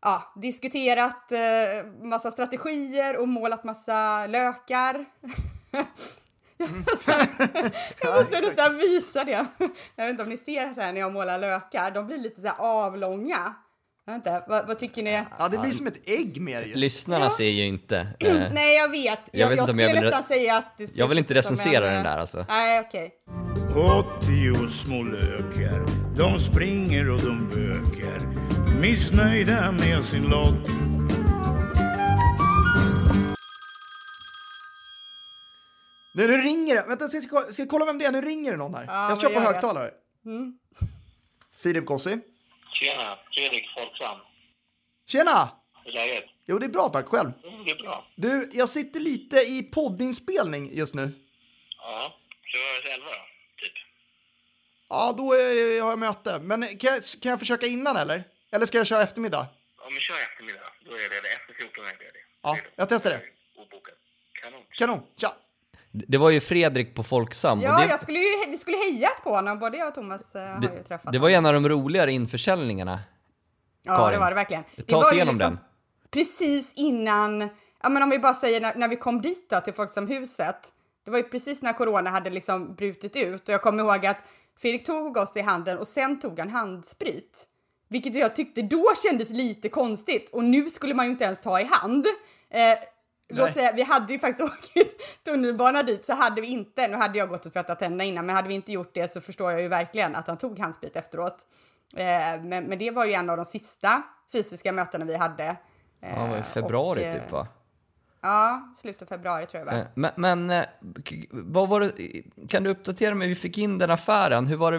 ja, 0.02 0.32
diskuterat 0.36 1.32
eh, 1.32 1.86
massa 2.02 2.30
strategier 2.30 3.16
och 3.16 3.28
målat 3.28 3.64
massa 3.64 4.26
lökar. 4.26 5.04
jag 8.02 8.14
måste 8.18 8.40
nästan 8.40 8.76
visa 8.76 9.24
det. 9.24 9.46
Jag 9.96 10.04
vet 10.04 10.10
inte 10.10 10.22
om 10.22 10.28
ni 10.28 10.36
ser 10.36 10.74
så 10.74 10.80
här 10.80 10.92
när 10.92 11.00
jag 11.00 11.12
målar 11.12 11.38
lökar, 11.38 11.90
de 11.90 12.06
blir 12.06 12.18
lite 12.18 12.40
så 12.40 12.46
här 12.46 12.56
avlånga. 12.58 13.54
Jag 14.06 14.12
vet 14.12 14.16
inte, 14.26 14.44
vad, 14.48 14.66
vad 14.66 14.78
tycker 14.78 15.02
ni? 15.02 15.22
Ja, 15.38 15.48
det 15.48 15.58
blir 15.58 15.70
som 15.70 15.86
ett 15.86 16.08
ägg 16.08 16.40
med 16.40 16.62
det 16.62 16.66
ju. 16.66 16.74
Lyssnarna 16.74 17.24
Ja. 17.24 17.30
ser 17.30 17.44
ju 17.50 17.66
inte. 17.66 17.96
Eh, 18.20 18.34
Nej, 18.52 18.76
jag 18.76 18.88
vet. 18.88 19.04
Jag, 19.04 19.18
Jag 19.32 19.40
jag, 19.40 19.48
vet 19.48 19.58
inte 19.58 19.62
om 19.62 19.68
skulle 19.68 19.82
jag 19.82 19.94
vill 19.94 20.04
nästan 20.04 20.22
säga 20.22 20.56
att 20.56 20.78
det 20.78 20.86
ser 20.86 20.98
jag 20.98 21.08
vill 21.08 21.18
inte 21.18 21.34
recensera 21.34 21.86
en, 21.88 21.94
den 21.94 22.04
där 22.04 22.18
alltså. 22.18 22.44
Nej, 22.48 22.80
okej. 22.80 23.10
80 24.18 24.68
små 24.68 25.02
lökar, 25.02 25.86
de 26.16 26.38
springer 26.38 27.10
och 27.10 27.20
de 27.20 27.48
bökar 27.48 28.20
Missnöjda 28.80 29.72
med 29.72 30.04
sin 30.04 30.22
lott 30.22 30.68
Nu, 36.14 36.26
nu 36.26 36.36
ringer 36.36 36.74
det. 36.74 36.84
Vänta, 36.88 37.08
ska 37.08 37.16
jag, 37.18 37.30
kolla- 37.30 37.52
ska 37.52 37.62
jag 37.62 37.68
kolla 37.68 37.84
vem 37.84 37.98
det 37.98 38.04
är? 38.04 38.12
Nu 38.12 38.20
ringer 38.20 38.50
det 38.50 38.56
någon 38.56 38.74
här. 38.74 38.84
Ja, 38.86 39.08
jag 39.08 39.20
kör 39.20 39.30
men 39.30 39.42
på 39.42 39.48
högtalare. 39.48 39.90
Filip 41.62 41.84
Gossi. 41.86 42.18
Tjena, 42.72 43.18
Fredrik 43.34 43.64
Folksam. 43.78 44.18
Tjena! 45.06 45.50
Hur 45.84 45.90
är 45.90 45.94
läget? 45.94 46.24
Jo, 46.46 46.58
det 46.58 46.66
är 46.66 46.70
bra 46.70 46.88
tack. 46.88 47.06
Själv? 47.06 47.30
Mm, 47.44 47.64
det 47.64 47.70
är 47.70 47.82
bra. 47.82 48.06
Du, 48.16 48.50
jag 48.52 48.68
sitter 48.68 49.00
lite 49.00 49.36
i 49.36 49.62
poddinspelning 49.62 50.76
just 50.76 50.94
nu. 50.94 51.12
Ja, 51.78 52.14
ska 52.46 52.58
vi 52.58 52.64
höras 52.64 52.98
elva 52.98 53.06
då? 53.10 53.62
Typ. 53.62 53.72
Ja, 54.88 55.14
då 55.16 55.32
är, 55.32 55.82
har 55.82 55.90
jag 55.90 55.98
möte. 55.98 56.38
Men 56.38 56.62
kan 56.78 56.92
jag, 56.92 57.02
kan 57.22 57.30
jag 57.30 57.38
försöka 57.38 57.66
innan 57.66 57.96
eller? 57.96 58.24
Eller 58.52 58.66
ska 58.66 58.78
jag 58.78 58.86
köra 58.86 59.02
eftermiddag? 59.02 59.40
Om 59.86 59.94
vi 59.94 60.00
kör 60.00 60.14
eftermiddag, 60.14 60.60
då 60.84 60.90
är 60.90 60.96
det 60.98 61.20
det. 61.22 61.28
Efter 61.40 61.54
14 61.64 61.84
är 61.84 61.88
det 61.88 61.98
det. 61.98 62.24
Ja, 62.42 62.56
jag 62.76 62.88
testar 62.88 63.10
det. 63.10 63.20
Obokat. 63.56 63.94
Kanon. 64.42 64.62
Kanon, 64.70 65.00
tja! 65.16 65.34
Det 65.92 66.18
var 66.18 66.30
ju 66.30 66.40
Fredrik 66.40 66.94
på 66.94 67.02
Folksam. 67.02 67.60
Ja, 67.60 67.78
det, 67.78 67.86
jag 67.86 68.00
skulle 68.00 68.18
ju, 68.18 68.50
vi 68.50 68.58
skulle 68.58 68.76
hejat 68.76 69.24
på 69.24 69.34
honom, 69.34 69.58
både 69.58 69.78
jag 69.78 69.88
och 69.88 69.94
Thomas 69.94 70.34
eh, 70.34 70.42
har 70.42 70.62
ju 70.62 70.68
det, 70.68 70.82
träffat 70.82 71.12
det 71.12 71.18
var 71.18 71.28
honom. 71.28 71.46
en 71.46 71.46
av 71.46 71.62
de 71.62 71.68
roligare 71.68 72.12
införsäljningarna. 72.12 73.00
Ja, 73.82 73.96
Karin. 73.96 74.12
det 74.12 74.18
var 74.18 74.30
det 74.30 74.34
verkligen. 74.34 74.64
Ta 74.64 74.82
det 74.86 74.96
oss 74.96 75.12
igenom 75.12 75.38
den. 75.38 75.58
Precis 76.10 76.72
innan, 76.76 77.48
ja 77.82 77.88
men 77.88 78.02
om 78.02 78.10
vi 78.10 78.18
bara 78.18 78.34
säger 78.34 78.60
när, 78.60 78.74
när 78.74 78.88
vi 78.88 78.96
kom 78.96 79.22
dit 79.22 79.50
då 79.50 79.60
till 79.60 79.74
Folksamhuset. 79.74 80.72
Det 81.04 81.10
var 81.10 81.18
ju 81.18 81.24
precis 81.24 81.62
när 81.62 81.72
corona 81.72 82.10
hade 82.10 82.30
liksom 82.30 82.74
brutit 82.74 83.16
ut 83.16 83.48
och 83.48 83.54
jag 83.54 83.62
kommer 83.62 83.84
ihåg 83.84 84.06
att 84.06 84.18
Fredrik 84.58 84.86
tog 84.86 85.16
oss 85.16 85.36
i 85.36 85.40
handen 85.40 85.78
och 85.78 85.88
sen 85.88 86.20
tog 86.20 86.38
han 86.38 86.48
handsprit. 86.50 87.46
Vilket 87.88 88.14
jag 88.14 88.36
tyckte 88.36 88.62
då 88.62 88.84
kändes 89.06 89.30
lite 89.30 89.68
konstigt 89.68 90.30
och 90.32 90.44
nu 90.44 90.70
skulle 90.70 90.94
man 90.94 91.06
ju 91.06 91.12
inte 91.12 91.24
ens 91.24 91.40
ta 91.40 91.60
i 91.60 91.68
hand. 91.70 92.06
Eh, 92.50 92.78
låt 93.32 93.52
säga, 93.52 93.72
vi 93.72 93.82
hade 93.82 94.12
ju 94.12 94.18
faktiskt 94.18 94.40
åkt 94.50 95.24
tunnelbana 95.24 95.82
dit 95.82 96.04
så 96.04 96.14
hade 96.14 96.40
vi 96.40 96.46
inte, 96.46 96.88
nu 96.88 96.96
hade 96.96 97.18
jag 97.18 97.28
gått 97.28 97.46
och 97.46 97.52
tvättat 97.52 97.78
tänderna 97.78 98.04
innan, 98.04 98.26
men 98.26 98.36
hade 98.36 98.48
vi 98.48 98.54
inte 98.54 98.72
gjort 98.72 98.94
det 98.94 99.10
så 99.10 99.20
förstår 99.20 99.52
jag 99.52 99.60
ju 99.62 99.68
verkligen 99.68 100.16
att 100.16 100.26
han 100.26 100.36
tog 100.38 100.58
handsprit 100.58 100.96
efteråt. 100.96 101.46
Eh, 101.96 102.04
men, 102.42 102.64
men 102.64 102.78
det 102.78 102.90
var 102.90 103.04
ju 103.04 103.12
en 103.12 103.30
av 103.30 103.36
de 103.36 103.46
sista 103.46 104.02
fysiska 104.32 104.72
mötena 104.72 105.04
vi 105.04 105.16
hade. 105.16 105.56
Ja, 106.00 106.08
det 106.08 106.28
var 106.28 106.36
i 106.36 106.38
Eh, 106.38 106.44
februari 106.44 107.00
och, 107.00 107.04
eh, 107.06 107.12
typ 107.22 107.30
va? 107.32 107.46
Ja, 108.20 108.72
slutet 108.76 109.02
av 109.02 109.06
februari 109.06 109.46
tror 109.46 109.64
jag 109.66 109.74
Eh, 109.74 109.78
va? 109.80 109.86
Men, 109.94 110.10
men 110.16 110.50
eh, 110.50 110.64
vad 111.30 111.68
var 111.68 111.80
det, 111.80 112.22
kan 112.48 112.62
du 112.62 112.70
uppdatera 112.70 113.14
mig? 113.14 113.28
Vi 113.28 113.34
fick 113.34 113.58
in 113.58 113.78
den 113.78 113.90
affären. 113.90 114.46
Hur 114.46 114.56
var 114.56 114.72
det? 114.72 114.78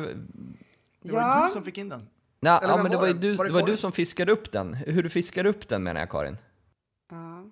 Det 1.01 1.13
var 1.13 1.21
Ja. 1.21 1.45
du 1.47 1.53
som 1.53 1.63
fick 1.63 1.77
in 1.77 1.89
den. 1.89 2.09
Nej, 2.39 2.59
ja, 2.61 2.77
men 2.77 2.91
det 2.91 2.97
var 2.97 3.01
var 3.01 3.07
ju 3.07 3.13
det? 3.13 3.19
du, 3.19 3.35
Var 3.35 3.45
det 3.45 3.49
det 3.49 3.53
var 3.53 3.67
du 3.67 3.77
som 3.77 3.91
fiskade 3.91 4.31
upp 4.31 4.51
den. 4.51 4.73
Hur 4.73 5.03
du 5.03 5.09
fiskade 5.09 5.49
upp 5.49 5.67
den 5.69 5.83
menar 5.83 5.99
jag, 5.99 6.09
Karin. 6.09 6.37
Ja. 7.11 7.43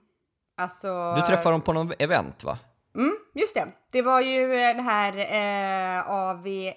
Alltså... 0.61 1.15
Du 1.15 1.21
träffade 1.21 1.53
dem 1.53 1.61
på 1.61 1.73
någon 1.73 1.93
event, 1.99 2.43
va? 2.43 2.59
Mm, 2.95 3.15
just 3.33 3.55
det. 3.55 3.67
Det 3.91 4.01
var 4.01 4.21
ju 4.21 4.53
eh, 4.53 4.75
det 4.75 4.81
här 4.81 5.17
eh, 5.17 6.09
AVM... 6.09 6.73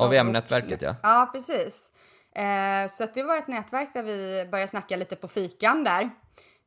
AVM-nätverket, 0.00 0.82
ja. 0.82 0.96
Ja, 1.02 1.30
precis. 1.32 1.90
Eh, 2.36 2.88
så 2.88 3.06
det 3.14 3.22
var 3.22 3.36
ett 3.36 3.48
nätverk 3.48 3.88
där 3.92 4.02
vi 4.02 4.48
började 4.50 4.70
snacka 4.70 4.96
lite 4.96 5.16
på 5.16 5.28
fikan 5.28 5.84
där. 5.84 6.10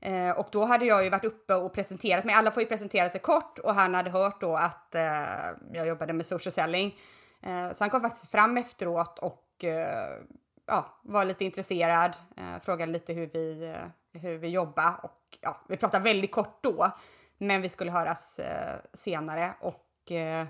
Eh, 0.01 0.31
och 0.31 0.47
då 0.51 0.65
hade 0.65 0.85
jag 0.85 1.03
ju 1.03 1.09
varit 1.09 1.25
uppe 1.25 1.53
och 1.53 1.73
presenterat 1.73 2.25
mig. 2.25 2.35
Alla 2.35 2.51
får 2.51 2.63
ju 2.63 2.69
presentera 2.69 3.09
sig 3.09 3.21
kort 3.21 3.59
och 3.59 3.73
han 3.73 3.95
hade 3.95 4.09
hört 4.09 4.41
då 4.41 4.55
att 4.55 4.95
eh, 4.95 5.01
jag 5.73 5.87
jobbade 5.87 6.13
med 6.13 6.25
social 6.25 6.51
selling. 6.51 6.95
Eh, 7.43 7.71
så 7.71 7.83
han 7.83 7.89
kom 7.89 8.01
faktiskt 8.01 8.31
fram 8.31 8.57
efteråt 8.57 9.19
och 9.19 9.63
eh, 9.63 10.21
ja, 10.67 10.99
var 11.03 11.25
lite 11.25 11.45
intresserad. 11.45 12.11
Frågade 12.61 12.91
lite 12.91 13.13
hur 13.13 13.29
vi, 13.33 13.75
hur 14.13 14.37
vi 14.37 14.47
jobbar 14.47 14.99
och 15.03 15.16
ja, 15.41 15.65
vi 15.69 15.77
pratade 15.77 16.03
väldigt 16.03 16.31
kort 16.31 16.63
då. 16.63 16.91
Men 17.37 17.61
vi 17.61 17.69
skulle 17.69 17.91
höras 17.91 18.39
eh, 18.39 18.79
senare 18.93 19.53
och 19.61 20.11
eh, 20.11 20.47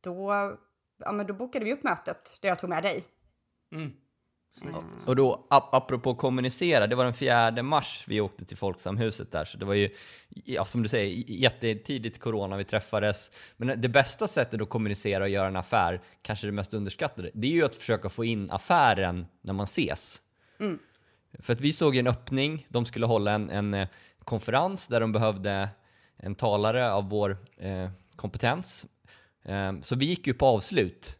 då, 0.00 0.32
ja, 1.04 1.12
men 1.12 1.26
då 1.26 1.34
bokade 1.34 1.64
vi 1.64 1.72
upp 1.72 1.82
mötet 1.82 2.38
där 2.42 2.48
jag 2.48 2.58
tog 2.58 2.70
med 2.70 2.82
dig. 2.82 3.04
Och 5.06 5.16
då, 5.16 5.46
ap 5.50 5.74
apropå 5.74 6.14
kommunicera, 6.14 6.86
det 6.86 6.96
var 6.96 7.04
den 7.04 7.14
4 7.14 7.62
mars 7.62 8.04
vi 8.06 8.20
åkte 8.20 8.44
till 8.44 8.56
Folksamhuset 8.56 9.32
där, 9.32 9.44
så 9.44 9.58
det 9.58 9.64
var 9.64 9.74
ju, 9.74 9.90
ja, 10.28 10.64
som 10.64 10.82
du 10.82 10.88
säger, 10.88 11.24
jättetidigt 11.30 12.20
corona 12.20 12.56
vi 12.56 12.64
träffades. 12.64 13.30
Men 13.56 13.80
det 13.80 13.88
bästa 13.88 14.28
sättet 14.28 14.60
att 14.60 14.68
kommunicera 14.68 15.22
och 15.22 15.28
göra 15.28 15.48
en 15.48 15.56
affär, 15.56 16.02
kanske 16.22 16.46
det 16.46 16.52
mest 16.52 16.74
underskattade, 16.74 17.30
det 17.34 17.46
är 17.46 17.52
ju 17.52 17.64
att 17.64 17.74
försöka 17.74 18.08
få 18.08 18.24
in 18.24 18.50
affären 18.50 19.26
när 19.40 19.52
man 19.52 19.64
ses. 19.64 20.22
För 21.38 21.52
att 21.52 21.60
vi 21.60 21.72
såg 21.72 21.96
en 21.96 22.06
öppning, 22.06 22.66
de 22.68 22.86
skulle 22.86 23.06
hålla 23.06 23.32
en, 23.32 23.50
en 23.50 23.74
eh, 23.74 23.88
konferens 24.24 24.88
där 24.88 25.00
de 25.00 25.12
behövde 25.12 25.68
en 26.16 26.34
talare 26.34 26.92
av 26.92 27.08
vår 27.08 27.38
eh, 27.56 27.90
kompetens. 28.16 28.86
Eh, 29.42 29.72
så 29.82 29.94
vi 29.94 30.04
gick 30.04 30.26
ju 30.26 30.34
på 30.34 30.46
avslut. 30.46 31.16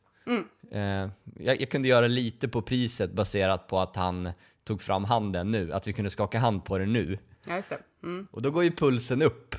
Eh, 0.71 1.09
jag, 1.39 1.61
jag 1.61 1.71
kunde 1.71 1.89
göra 1.89 2.07
lite 2.07 2.49
på 2.49 2.63
priset 2.63 3.13
baserat 3.13 3.67
på 3.69 3.81
att 3.81 3.97
han 3.97 4.33
tog 4.65 4.83
fram 4.83 5.05
handen 5.05 5.51
nu, 5.51 5.73
att 5.73 5.87
vi 5.87 5.93
kunde 5.93 6.11
skaka 6.11 6.39
hand 6.39 6.65
på 6.65 6.79
det 6.79 6.87
nu. 6.87 7.19
Ja, 7.49 7.57
just. 7.57 7.73
Mm. 8.03 8.27
Och 8.31 8.43
då 8.43 8.51
går 8.51 8.65
ju 8.65 8.71
pulsen 8.71 9.23
upp. 9.23 9.57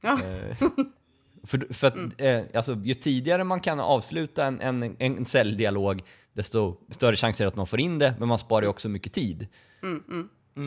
Ja. 0.00 0.18
För, 1.44 1.74
för 1.74 1.86
att, 1.86 2.20
eh, 2.20 2.42
alltså, 2.54 2.74
ju 2.84 2.94
tidigare 2.94 3.44
man 3.44 3.60
kan 3.60 3.80
avsluta 3.80 4.46
en, 4.46 4.60
en, 4.60 4.96
en 4.98 5.24
säljdialog, 5.24 6.02
desto 6.32 6.76
större 6.88 7.16
chanser 7.16 7.46
att 7.46 7.56
man 7.56 7.66
får 7.66 7.80
in 7.80 7.98
det, 7.98 8.14
men 8.18 8.28
man 8.28 8.38
sparar 8.38 8.62
ju 8.62 8.68
också 8.68 8.88
mycket 8.88 9.12
tid. 9.12 9.48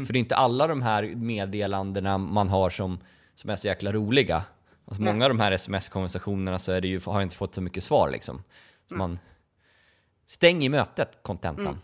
För 0.05 0.13
det 0.13 0.17
är 0.17 0.21
inte 0.21 0.35
alla 0.35 0.67
de 0.67 0.81
här 0.81 1.03
meddelandena 1.15 2.17
man 2.17 2.47
har 2.49 2.69
som, 2.69 2.99
som 3.35 3.49
är 3.49 3.55
så 3.55 3.67
jäkla 3.67 3.91
roliga. 3.91 4.43
Alltså, 4.85 5.01
många 5.01 5.25
av 5.25 5.29
de 5.29 5.39
här 5.39 5.51
sms-konversationerna 5.51 6.59
så 6.59 6.71
är 6.71 6.81
det 6.81 6.87
ju, 6.87 6.99
har 7.05 7.13
jag 7.13 7.23
inte 7.23 7.35
fått 7.35 7.55
så 7.55 7.61
mycket 7.61 7.83
svar 7.83 8.09
liksom. 8.09 8.43
Så 8.89 8.95
man, 8.95 9.19
stäng 10.27 10.63
i 10.63 10.69
mötet, 10.69 11.19
kontentan. 11.23 11.79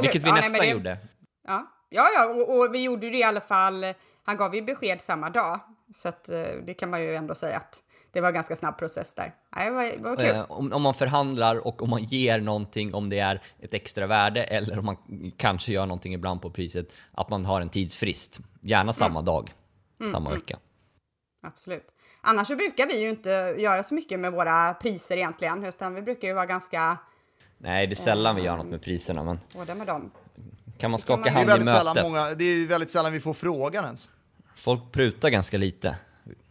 Vilket 0.00 0.22
vi 0.22 0.28
Ja, 0.28 0.32
nej, 0.34 0.42
nästan 0.42 0.60
det- 0.60 0.66
gjorde. 0.70 0.98
Ja, 1.46 1.66
ja, 1.88 2.08
ja 2.16 2.26
och, 2.26 2.58
och 2.58 2.74
vi 2.74 2.82
gjorde 2.82 3.10
det 3.10 3.16
i 3.18 3.22
alla 3.24 3.40
fall. 3.40 3.84
Han 4.24 4.36
gav 4.36 4.54
ju 4.54 4.62
besked 4.62 5.00
samma 5.00 5.30
dag. 5.30 5.60
Så 5.94 6.08
att, 6.08 6.28
eh, 6.28 6.42
det 6.66 6.74
kan 6.74 6.90
man 6.90 7.02
ju 7.02 7.14
ändå 7.14 7.34
säga 7.34 7.56
att 7.56 7.82
det 8.16 8.20
var 8.22 8.28
en 8.28 8.34
ganska 8.34 8.56
snabb 8.56 8.78
process 8.78 9.14
där. 9.14 9.32
Det 9.56 9.70
var, 9.70 9.82
det 9.84 9.98
var 9.98 10.16
kul. 10.16 10.26
Eh, 10.26 10.50
om, 10.50 10.72
om 10.72 10.82
man 10.82 10.94
förhandlar 10.94 11.66
och 11.66 11.82
om 11.82 11.90
man 11.90 12.04
ger 12.04 12.40
någonting, 12.40 12.94
om 12.94 13.08
det 13.08 13.18
är 13.18 13.42
ett 13.60 13.74
extra 13.74 14.06
värde 14.06 14.44
eller 14.44 14.78
om 14.78 14.84
man 14.84 14.96
kanske 15.36 15.72
gör 15.72 15.86
någonting 15.86 16.14
ibland 16.14 16.42
på 16.42 16.50
priset, 16.50 16.92
att 17.12 17.30
man 17.30 17.44
har 17.44 17.60
en 17.60 17.68
tidsfrist. 17.68 18.40
Gärna 18.60 18.92
samma 18.92 19.22
dag, 19.22 19.52
samma 20.12 20.30
vecka. 20.30 20.58
Absolut. 21.42 21.86
Annars 22.20 22.48
så 22.48 22.56
brukar 22.56 22.86
vi 22.86 23.00
ju 23.00 23.08
inte 23.08 23.54
göra 23.58 23.82
så 23.82 23.94
mycket 23.94 24.20
med 24.20 24.32
våra 24.32 24.74
priser 24.74 25.16
egentligen, 25.16 25.64
utan 25.64 25.94
vi 25.94 26.02
brukar 26.02 26.28
ju 26.28 26.34
vara 26.34 26.46
ganska 26.46 26.98
Nej, 27.58 27.86
det 27.86 27.92
är 27.92 27.96
sällan 27.96 28.36
vi 28.36 28.42
gör 28.42 28.56
något 28.56 28.66
med 28.66 28.82
priserna, 28.82 29.24
men 29.24 29.40
hårda 29.54 29.74
med 29.74 29.86
dem. 29.86 30.10
kan 30.78 30.90
man 30.90 31.00
skaka 31.00 31.22
Det 31.22 31.28
är, 31.28 31.32
hand 31.32 31.44
i 31.44 31.48
väldigt 31.48 31.68
sällan 31.70 31.94
mötet? 31.94 32.10
många, 32.10 32.34
det 32.34 32.44
är 32.44 32.66
väldigt 32.66 32.90
sällan 32.90 33.12
vi 33.12 33.20
får 33.20 33.34
frågan 33.34 33.84
ens. 33.84 34.10
Folk 34.56 34.92
prutar 34.92 35.28
ganska 35.30 35.58
lite. 35.58 35.96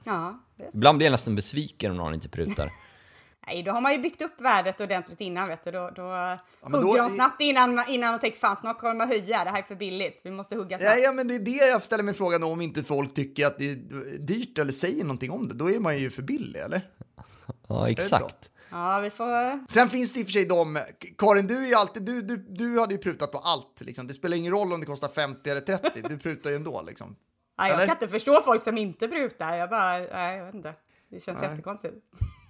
Ja, 0.06 0.40
det 0.58 0.64
är 0.64 0.72
så. 0.72 0.78
Ibland 0.78 0.98
blir 0.98 1.06
jag 1.06 1.12
nästan 1.12 1.36
besviken 1.36 1.92
om 1.92 1.98
någon 1.98 2.14
inte 2.14 2.30
prutar. 2.30 2.70
Nej, 3.48 3.64
då 3.64 3.72
har 3.72 3.82
man 3.82 3.92
ju 3.92 3.98
byggt 3.98 4.22
upp 4.22 4.42
värdet 4.42 4.82
ordentligt 4.82 5.22
innan, 5.22 5.48
vet 5.48 5.64
du. 5.64 5.72
Då, 5.72 5.92
då 5.96 6.02
men 6.04 6.74
hugger 6.74 6.82
då- 6.82 6.98
de 6.98 7.10
snabbt 7.10 7.42
innan, 7.42 7.84
innan 7.90 8.14
de 8.14 8.20
tänker 8.20 8.38
fan 8.40 8.56
snart 8.56 8.80
kommer 8.80 8.94
de 8.94 9.02
att 9.02 9.10
höja, 9.10 9.44
det 9.44 9.50
här 9.50 9.58
är 9.60 9.64
för 9.64 9.76
billigt, 9.76 10.22
vi 10.24 10.32
måste 10.32 10.56
hugga 10.56 10.80
snabbt. 10.80 10.98
Ja, 10.98 11.04
ja, 11.04 11.12
men 11.12 11.28
det 11.28 11.36
är 11.36 11.40
det 11.40 11.52
jag 11.52 11.84
ställer 11.84 12.04
mig 12.04 12.14
frågan 12.14 12.44
om 12.44 12.62
inte 12.62 12.84
folk 12.84 13.14
tycker 13.14 13.46
att 13.48 13.58
det 13.58 13.72
är 13.72 13.76
dyrt 14.18 14.58
eller 14.60 14.72
säger 14.72 15.04
någonting 15.04 15.32
om 15.32 15.48
det. 15.48 15.54
Då 15.54 15.72
är 15.72 15.80
man 15.80 15.98
ju 16.00 16.12
för 16.12 16.22
billig, 16.22 16.60
eller? 16.60 16.82
Ja, 17.68 17.90
exakt. 17.90 18.50
Ja, 18.72 19.00
vi 19.00 19.10
får... 19.10 19.72
Sen 19.72 19.90
finns 19.90 20.14
det 20.14 20.20
i 20.20 20.24
och 20.24 20.28
för 20.28 20.32
sig 20.34 20.46
de, 20.46 20.80
Karin 21.18 21.48
du 21.48 21.58
är 21.64 21.68
ju 21.68 21.76
alltid, 21.76 22.04
du, 22.04 22.22
du, 22.22 22.38
du 22.38 22.80
hade 22.80 22.94
ju 22.94 22.98
prutat 22.98 23.32
på 23.32 23.38
allt 23.38 23.82
liksom. 23.82 24.08
Det 24.08 24.14
spelar 24.14 24.38
ingen 24.38 24.52
roll 24.52 24.74
om 24.74 24.80
det 24.80 24.86
kostar 24.86 25.08
50 25.08 25.50
eller 25.50 25.62
30, 25.62 26.02
du 26.10 26.18
prutar 26.20 26.50
ju 26.50 26.56
ändå 26.56 26.82
liksom. 26.88 27.16
Nej, 27.58 27.70
jag 27.70 27.76
Eller? 27.76 27.86
kan 27.86 27.96
inte 27.96 28.08
förstå 28.08 28.42
folk 28.42 28.64
som 28.64 28.78
inte 28.78 29.08
prutar, 29.08 29.56
jag 29.56 29.70
bara, 29.70 29.98
nej, 29.98 30.38
jag 30.38 30.46
vet 30.46 30.56
inte. 30.56 30.74
Det 31.10 31.20
känns 31.20 31.42
Nej. 31.42 31.50
jättekonstigt. 31.50 31.94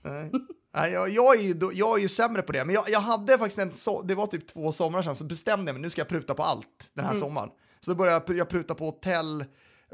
Nej. 0.03 0.31
Nej, 0.75 0.91
jag, 0.91 1.09
jag, 1.09 1.35
är 1.39 1.41
ju, 1.41 1.59
jag 1.74 1.97
är 1.97 2.01
ju 2.01 2.07
sämre 2.07 2.41
på 2.41 2.51
det, 2.51 2.65
men 2.65 2.75
jag, 2.75 2.89
jag 2.89 3.00
hade 3.00 3.38
faktiskt 3.38 3.59
en, 3.59 3.71
so 3.71 4.01
det 4.01 4.15
var 4.15 4.27
typ 4.27 4.47
två 4.47 4.71
somrar 4.71 5.01
sedan, 5.01 5.15
så 5.15 5.24
bestämde 5.24 5.69
jag 5.69 5.74
mig, 5.74 5.81
nu 5.81 5.89
ska 5.89 6.01
jag 6.01 6.07
pruta 6.07 6.33
på 6.33 6.43
allt 6.43 6.89
den 6.93 7.05
här 7.05 7.13
sommaren. 7.13 7.50
Så 7.79 7.91
då 7.91 7.95
började 7.95 8.15
jag, 8.15 8.25
pr- 8.35 8.38
jag 8.38 8.50
pruta 8.50 8.75
på 8.75 8.85
hotell, 8.85 9.45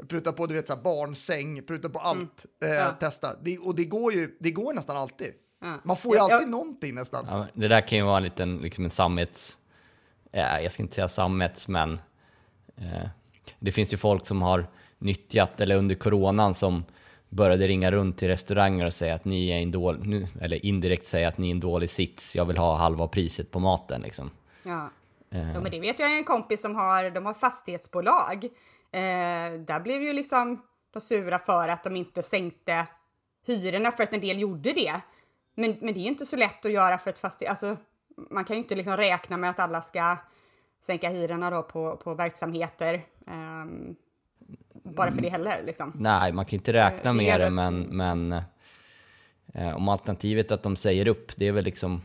pruta 0.08 0.32
på 0.32 0.46
du 0.46 0.54
vet, 0.54 0.68
så 0.68 0.74
här, 0.74 0.82
barnsäng, 0.82 1.62
pruta 1.62 1.88
på 1.88 1.98
allt, 1.98 2.46
eh, 2.64 2.70
Ja. 2.70 2.90
testa. 3.00 3.36
Det, 3.42 3.58
och 3.58 3.74
det 3.74 3.84
går 3.84 4.12
ju 4.12 4.36
det 4.40 4.50
går 4.50 4.72
nästan 4.74 4.96
alltid. 4.96 5.32
Ja. 5.60 5.78
Man 5.84 5.96
får 5.96 6.14
ju 6.14 6.20
alltid 6.20 6.36
jag- 6.42 6.48
någonting 6.50 6.94
nästan. 6.94 7.26
Ja, 7.30 7.46
det 7.54 7.68
där 7.68 7.80
kan 7.80 7.98
ju 7.98 8.04
vara 8.04 8.16
en 8.16 8.22
liten 8.22 8.56
liksom 8.58 8.84
en 8.84 8.90
sammets... 8.90 9.58
Ja, 10.32 10.60
jag 10.60 10.72
ska 10.72 10.82
inte 10.82 10.94
säga 10.94 11.08
sammets, 11.08 11.68
men 11.68 12.00
eh, 12.76 13.08
det 13.60 13.72
finns 13.72 13.92
ju 13.92 13.96
folk 13.96 14.26
som 14.26 14.42
har 14.42 14.66
nyttjat, 15.02 15.60
eller 15.60 15.76
under 15.76 15.94
coronan, 15.94 16.54
som 16.54 16.84
började 17.28 17.68
ringa 17.68 17.90
runt 17.90 18.18
till 18.18 18.28
restauranger 18.28 18.86
och 18.86 18.94
säga 18.94 19.14
att 19.14 19.24
ni 19.24 19.50
är 19.50 19.58
en 19.58 19.72
dålig, 19.72 20.28
eller 20.40 20.66
indirekt 20.66 21.06
säga 21.06 21.28
att 21.28 21.38
ni 21.38 21.46
är 21.46 21.50
en 21.50 21.60
dålig 21.60 21.90
sits, 21.90 22.36
jag 22.36 22.44
vill 22.44 22.58
ha 22.58 22.76
halva 22.76 23.08
priset 23.08 23.50
på 23.50 23.58
maten 23.58 24.02
liksom. 24.02 24.30
Ja. 24.62 24.90
Eh, 25.30 25.52
ja, 25.52 25.60
men 25.60 25.70
det 25.70 25.80
vet 25.80 25.98
jag 25.98 26.16
en 26.16 26.24
kompis 26.24 26.60
som 26.60 26.74
har, 26.74 27.10
de 27.10 27.26
har 27.26 27.34
fastighetsbolag. 27.34 28.44
Eh, 28.92 29.60
där 29.66 29.80
blev 29.80 30.02
ju 30.02 30.12
liksom 30.12 30.62
de 30.92 31.00
sura 31.00 31.38
för 31.38 31.68
att 31.68 31.84
de 31.84 31.96
inte 31.96 32.22
sänkte 32.22 32.86
hyrorna 33.46 33.92
för 33.92 34.02
att 34.02 34.12
en 34.12 34.20
del 34.20 34.38
gjorde 34.40 34.72
det. 34.72 35.00
Men, 35.54 35.76
men 35.80 35.94
det 35.94 36.00
är 36.00 36.06
inte 36.06 36.26
så 36.26 36.36
lätt 36.36 36.66
att 36.66 36.72
göra 36.72 36.98
för 36.98 37.10
ett 37.10 37.18
fastighet, 37.18 37.50
alltså 37.50 37.76
man 38.30 38.44
kan 38.44 38.56
ju 38.56 38.62
inte 38.62 38.74
liksom 38.74 38.96
räkna 38.96 39.36
med 39.36 39.50
att 39.50 39.60
alla 39.60 39.82
ska 39.82 40.16
sänka 40.86 41.08
hyrorna 41.08 41.50
då 41.50 41.62
på, 41.62 41.96
på 41.96 42.14
verksamheter. 42.14 43.04
ehm, 43.26 43.96
bara 44.82 45.12
för 45.12 45.22
det 45.22 45.28
heller 45.28 45.62
liksom. 45.62 45.92
Nej, 45.96 46.32
man 46.32 46.44
kan 46.44 46.56
inte 46.56 46.72
räkna 46.72 47.12
det 47.12 47.16
med 47.16 47.40
det, 47.40 47.46
rätt 47.46 47.52
men, 47.52 47.82
men 47.82 48.32
eh, 49.54 49.76
om 49.76 49.88
alternativet 49.88 50.52
att 50.52 50.62
de 50.62 50.76
säger 50.76 51.08
upp, 51.08 51.32
det 51.36 51.46
är 51.46 51.52
väl 51.52 51.64
liksom... 51.64 52.02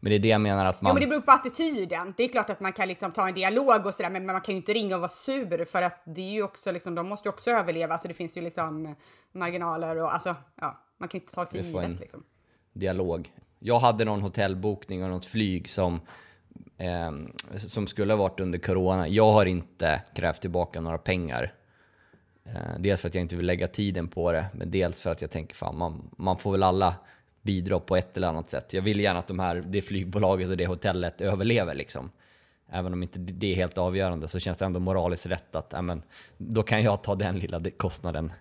Men 0.00 0.10
det 0.10 0.16
är 0.16 0.20
det 0.20 0.28
jag 0.28 0.40
menar 0.40 0.66
att 0.66 0.76
Jo 0.80 0.84
man... 0.84 0.94
men 0.94 1.02
det 1.02 1.08
beror 1.08 1.20
på 1.20 1.32
attityden. 1.32 2.14
Det 2.16 2.24
är 2.24 2.28
klart 2.28 2.50
att 2.50 2.60
man 2.60 2.72
kan 2.72 2.88
liksom 2.88 3.12
ta 3.12 3.28
en 3.28 3.34
dialog 3.34 3.86
och 3.86 3.94
sådär 3.94 4.10
men 4.10 4.26
man 4.26 4.40
kan 4.40 4.54
ju 4.54 4.56
inte 4.56 4.72
ringa 4.72 4.94
och 4.94 5.00
vara 5.00 5.08
sur 5.08 5.64
för 5.64 5.82
att 5.82 6.02
det 6.04 6.20
är 6.20 6.32
ju 6.32 6.42
också 6.42 6.72
liksom, 6.72 6.94
de 6.94 7.08
måste 7.08 7.28
ju 7.28 7.32
också 7.32 7.50
överleva 7.50 7.98
så 7.98 8.08
det 8.08 8.14
finns 8.14 8.36
ju 8.36 8.40
liksom 8.40 8.94
marginaler 9.32 9.96
och 9.96 10.14
alltså 10.14 10.36
ja, 10.60 10.82
man 10.98 11.08
kan 11.08 11.18
ju 11.18 11.22
inte 11.22 11.34
ta 11.34 11.44
det 11.44 11.50
för 11.50 11.58
givet 11.58 12.00
liksom. 12.00 12.24
dialog. 12.72 13.32
Jag 13.58 13.78
hade 13.78 14.04
någon 14.04 14.22
hotellbokning 14.22 15.04
och 15.04 15.10
något 15.10 15.26
flyg 15.26 15.68
som, 15.68 16.00
eh, 16.78 17.12
som 17.58 17.86
skulle 17.86 18.12
ha 18.12 18.18
varit 18.18 18.40
under 18.40 18.58
corona. 18.58 19.08
Jag 19.08 19.32
har 19.32 19.46
inte 19.46 20.02
krävt 20.14 20.40
tillbaka 20.40 20.80
några 20.80 20.98
pengar. 20.98 21.57
Eh, 22.54 22.78
dels 22.78 23.00
för 23.00 23.08
att 23.08 23.14
jag 23.14 23.22
inte 23.22 23.36
vill 23.36 23.46
lägga 23.46 23.68
tiden 23.68 24.08
på 24.08 24.32
det, 24.32 24.46
men 24.54 24.70
dels 24.70 25.00
för 25.02 25.10
att 25.10 25.22
jag 25.22 25.30
tänker 25.30 25.54
fan, 25.54 25.78
man, 25.78 26.10
man 26.16 26.38
får 26.38 26.52
väl 26.52 26.62
alla 26.62 26.94
bidra 27.42 27.80
på 27.80 27.96
ett 27.96 28.16
eller 28.16 28.28
annat 28.28 28.50
sätt. 28.50 28.72
Jag 28.72 28.82
vill 28.82 29.00
gärna 29.00 29.18
att 29.18 29.26
de 29.26 29.38
här, 29.38 29.62
det 29.66 29.82
flygbolaget 29.82 30.50
och 30.50 30.56
det 30.56 30.66
hotellet 30.66 31.20
överlever 31.20 31.74
liksom. 31.74 32.10
Även 32.70 32.92
om 32.92 33.02
inte 33.02 33.18
det 33.18 33.46
är 33.52 33.54
helt 33.54 33.78
avgörande 33.78 34.28
så 34.28 34.38
känns 34.38 34.58
det 34.58 34.64
ändå 34.64 34.80
moraliskt 34.80 35.26
rätt 35.26 35.56
att 35.56 35.68
ja, 35.72 35.82
men, 35.82 36.02
då 36.36 36.62
kan 36.62 36.82
jag 36.82 37.02
ta 37.02 37.14
den 37.14 37.38
lilla 37.38 37.58
de- 37.58 37.70
kostnaden 37.70 38.32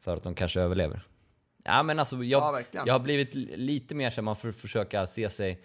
för 0.00 0.16
att 0.16 0.22
de 0.22 0.34
kanske 0.34 0.60
överlever. 0.60 1.06
Ja 1.64 1.82
men 1.82 1.98
alltså 1.98 2.16
jag, 2.24 2.42
Ja, 2.70 2.82
jag 2.86 2.94
har 2.94 3.00
blivit 3.00 3.34
li- 3.34 3.56
lite 3.56 3.94
mer 3.94 4.10
så 4.10 4.22
man 4.22 4.36
får 4.36 4.52
försöka 4.52 5.06
se 5.06 5.30
sig, 5.30 5.60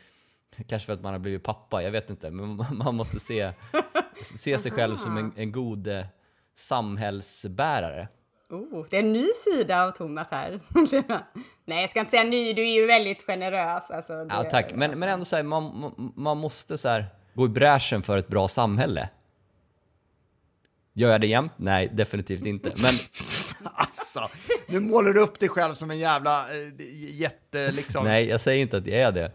kanske 0.67 0.85
för 0.85 0.93
att 0.93 1.01
man 1.01 1.11
har 1.13 1.19
blivit 1.19 1.43
pappa, 1.43 1.83
jag 1.83 1.91
vet 1.91 2.09
inte, 2.09 2.31
men 2.31 2.55
man- 2.55 2.77
man 2.77 2.95
måste 2.95 3.19
se, 3.19 3.51
se 4.39 4.57
sig 4.57 4.71
själv 4.71 4.95
som 4.95 5.17
en, 5.17 5.31
en 5.35 5.51
god, 5.51 5.87
eh, 5.87 6.05
samhällsbärare. 6.55 8.07
Oh, 8.49 8.85
det 8.89 8.95
är 8.95 9.03
en 9.03 9.13
ny 9.13 9.27
sida 9.27 9.83
av 9.83 9.91
Thomas 9.91 10.31
här. 10.31 10.59
Nej, 11.65 11.81
jag 11.81 11.89
ska 11.89 11.99
inte 11.99 12.11
säga 12.11 12.23
ny, 12.23 12.53
du 12.53 12.61
är 12.61 12.73
ju 12.81 12.85
väldigt 12.85 13.23
generös. 13.23 13.91
Alltså, 13.91 14.13
det, 14.13 14.35
Ja, 14.35 14.43
tack. 14.43 14.71
Men, 14.75 14.99
men 14.99 15.09
ändå 15.09 15.25
så 15.25 15.35
här, 15.35 15.43
man, 15.43 15.93
man 16.15 16.37
måste 16.37 16.77
så 16.77 16.89
här, 16.89 17.05
gå 17.33 17.45
i 17.45 17.49
bräschen 17.49 18.03
för 18.03 18.17
ett 18.17 18.27
bra 18.27 18.47
samhälle. 18.47 19.09
Gör 20.93 21.11
jag 21.11 21.21
det 21.21 21.27
jämt? 21.27 21.51
Nej, 21.57 21.89
definitivt 21.93 22.45
inte. 22.45 22.71
Men 22.75 22.93
Alltså, 23.73 24.27
nu 24.67 24.79
målar 24.79 25.13
du 25.13 25.19
upp 25.19 25.39
dig 25.39 25.49
själv 25.49 25.73
som 25.73 25.91
en 25.91 25.99
jävla 25.99 26.39
eh, 26.39 26.71
jätte 27.11 27.71
liksom. 27.71 28.03
nej, 28.03 28.25
jag 28.25 28.41
säger 28.41 28.61
inte 28.61 28.77
att 28.77 28.87
jag 28.87 28.99
är 28.99 29.11
det. 29.11 29.31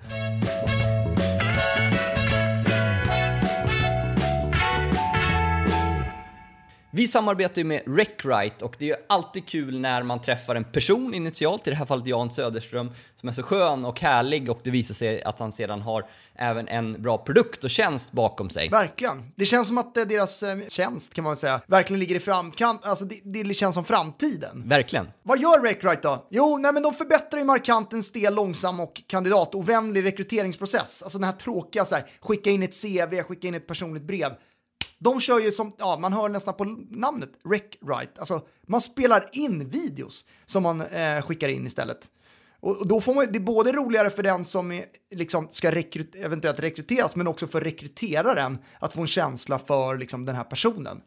Vi 6.93 7.09
samarbetar 7.09 7.59
ju 7.59 7.65
med 7.65 7.83
RecRite 7.87 8.65
och 8.65 8.77
det 8.79 8.85
är 8.85 8.89
ju 8.89 9.05
alltid 9.09 9.47
kul 9.47 9.81
när 9.81 10.03
man 10.03 10.21
träffar 10.21 10.55
en 10.55 10.65
person 10.65 11.15
initialt, 11.15 11.67
i 11.67 11.71
det 11.71 11.77
här 11.77 11.87
fallet 11.87 12.07
Jan 12.07 12.31
Söderström, 12.31 12.91
som 13.17 13.29
är 13.29 13.33
så 13.33 13.43
skön 13.43 13.85
och 13.85 14.01
härlig 14.01 14.51
och 14.51 14.61
det 14.63 14.71
visar 14.71 14.95
sig 14.95 15.23
att 15.23 15.39
han 15.39 15.53
sedan 15.53 15.81
har 15.81 16.07
även 16.35 16.69
en 16.69 17.03
bra 17.03 17.19
produkt 17.19 17.65
och 17.65 17.71
tjänst 17.71 18.13
bakom 18.13 18.51
sig. 18.51 18.69
Verkligen. 18.69 19.33
Det 19.37 19.47
känns 19.47 19.69
som 19.69 19.79
att 19.79 19.97
eh, 19.97 20.05
deras 20.05 20.43
eh, 20.43 20.59
tjänst 20.69 21.15
kan 21.15 21.25
man 21.25 21.31
väl 21.31 21.37
säga 21.37 21.61
verkligen 21.67 22.01
ligger 22.01 22.17
i 22.17 22.21
framkant. 22.21 22.85
Alltså 22.85 23.05
det, 23.05 23.45
det 23.45 23.55
känns 23.55 23.75
som 23.75 23.85
framtiden. 23.85 24.69
Verkligen. 24.69 25.09
Vad 25.23 25.39
gör 25.39 25.63
Recruit 25.63 26.03
då? 26.03 26.27
Jo, 26.31 26.59
nej, 26.61 26.73
men 26.73 26.83
de 26.83 26.95
förbättrar 26.95 27.39
ju 27.39 27.45
markant 27.45 27.93
en 27.93 28.03
stel, 28.03 28.35
långsam 28.35 28.81
och 28.81 29.03
kandidatovänlig 29.07 30.05
rekryteringsprocess. 30.05 31.03
Alltså 31.03 31.19
den 31.19 31.25
här 31.25 31.37
tråkiga 31.37 31.85
så 31.85 31.95
här, 31.95 32.07
skicka 32.21 32.51
in 32.51 32.63
ett 32.63 32.83
CV, 32.83 33.23
skicka 33.23 33.49
in 33.49 33.55
ett 33.55 33.67
personligt 33.67 34.03
brev. 34.03 34.31
De 35.03 35.21
kör 35.21 35.39
ju 35.39 35.53
som, 35.53 35.73
ja, 35.79 35.99
man 36.01 36.13
hör 36.13 36.29
nästan 36.29 36.55
på 36.55 36.65
namnet, 36.91 37.31
rec 37.45 37.63
right, 37.87 38.19
Alltså, 38.19 38.41
man 38.67 38.81
spelar 38.81 39.31
in 39.33 39.69
videos 39.69 40.25
som 40.47 40.63
man 40.63 40.81
eh, 40.81 41.23
skickar 41.23 41.49
in 41.49 41.67
istället. 41.67 42.11
Och 42.61 42.77
och 42.77 42.87
då 42.87 43.01
får 43.01 43.15
man, 43.15 43.27
det 43.31 43.39
är 43.39 43.41
både 43.41 43.73
roligare 43.73 44.11
för 44.11 44.23
den 44.23 44.45
som 44.45 44.73
är, 44.73 44.85
liksom, 45.15 45.49
ska 45.51 45.71
rekryt, 45.71 46.15
eventuellt 46.15 46.61
rekryteras, 46.61 47.17
men 47.17 47.27
också 47.27 47.47
för 47.47 47.61
rekryteraren 47.61 48.59
att 48.79 48.93
få 48.93 49.01
en 49.01 49.07
känsla 49.07 49.59
för 49.59 49.99
liksom, 49.99 50.25
den 50.25 50.37
här 50.37 50.45
personen. 50.45 51.03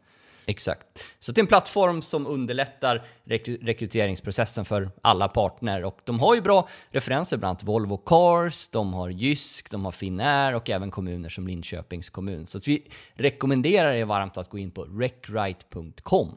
Exakt. 0.46 0.86
Så 1.18 1.32
det 1.32 1.38
är 1.38 1.42
en 1.42 1.46
plattform 1.46 2.02
som 2.02 2.26
underlättar 2.26 3.04
rekry- 3.24 3.58
rekryteringsprocessen 3.62 4.64
för 4.64 4.90
alla 5.02 5.28
partner 5.28 5.84
och 5.84 5.98
de 6.04 6.20
har 6.20 6.34
ju 6.34 6.40
bra 6.40 6.68
referenser, 6.90 7.36
bland 7.36 7.50
annat 7.50 7.62
Volvo 7.62 7.96
Cars, 7.96 8.68
de 8.68 8.94
har 8.94 9.08
Jysk, 9.08 9.70
de 9.70 9.84
har 9.84 9.92
Finnair 9.92 10.54
och 10.54 10.70
även 10.70 10.90
kommuner 10.90 11.28
som 11.28 11.46
Linköpings 11.46 12.10
kommun. 12.10 12.46
Så 12.46 12.58
att 12.58 12.68
vi 12.68 12.86
rekommenderar 13.14 13.92
er 13.92 14.04
varmt 14.04 14.36
att 14.36 14.50
gå 14.50 14.58
in 14.58 14.70
på 14.70 14.84
recrite.com. 14.84 16.36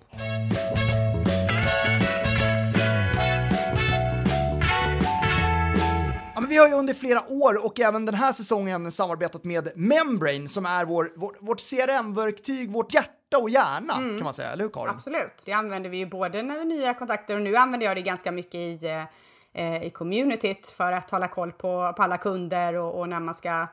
Vi 6.49 6.57
har 6.57 6.67
ju 6.67 6.73
under 6.73 6.93
flera 6.93 7.31
år 7.31 7.65
och 7.65 7.79
även 7.79 8.05
den 8.05 8.15
här 8.15 8.33
säsongen 8.33 8.91
samarbetat 8.91 9.43
med 9.43 9.69
Membrane 9.75 10.47
som 10.47 10.65
är 10.65 10.85
vår, 10.85 11.11
vår, 11.15 11.37
vårt 11.39 11.59
CRM-verktyg, 11.59 12.71
vårt 12.71 12.93
hjärta 12.93 13.11
och 13.35 13.49
hjärna 13.49 13.93
kan 13.93 14.23
man 14.23 14.33
säga, 14.33 14.51
eller 14.51 14.63
hur 14.63 14.71
Karin? 14.71 14.89
Absolut, 14.89 15.43
det 15.45 15.51
använder 15.51 15.89
vi 15.89 15.97
ju 15.97 16.05
både 16.05 16.41
när 16.43 16.59
vi 16.59 16.65
nya 16.65 16.93
kontakter 16.93 17.35
och 17.35 17.41
nu 17.41 17.55
använder 17.55 17.87
jag 17.87 17.97
det 17.97 18.01
ganska 18.01 18.31
mycket 18.31 18.55
i, 18.55 19.05
eh, 19.53 19.83
i 19.83 19.89
communityt 19.89 20.71
för 20.71 20.91
att 20.91 21.11
hålla 21.11 21.27
koll 21.27 21.51
på, 21.51 21.93
på 21.97 22.03
alla 22.03 22.17
kunder 22.17 22.73
och, 22.73 22.99
och 22.99 23.09
när 23.09 23.19
man 23.19 23.35
ska 23.35 23.67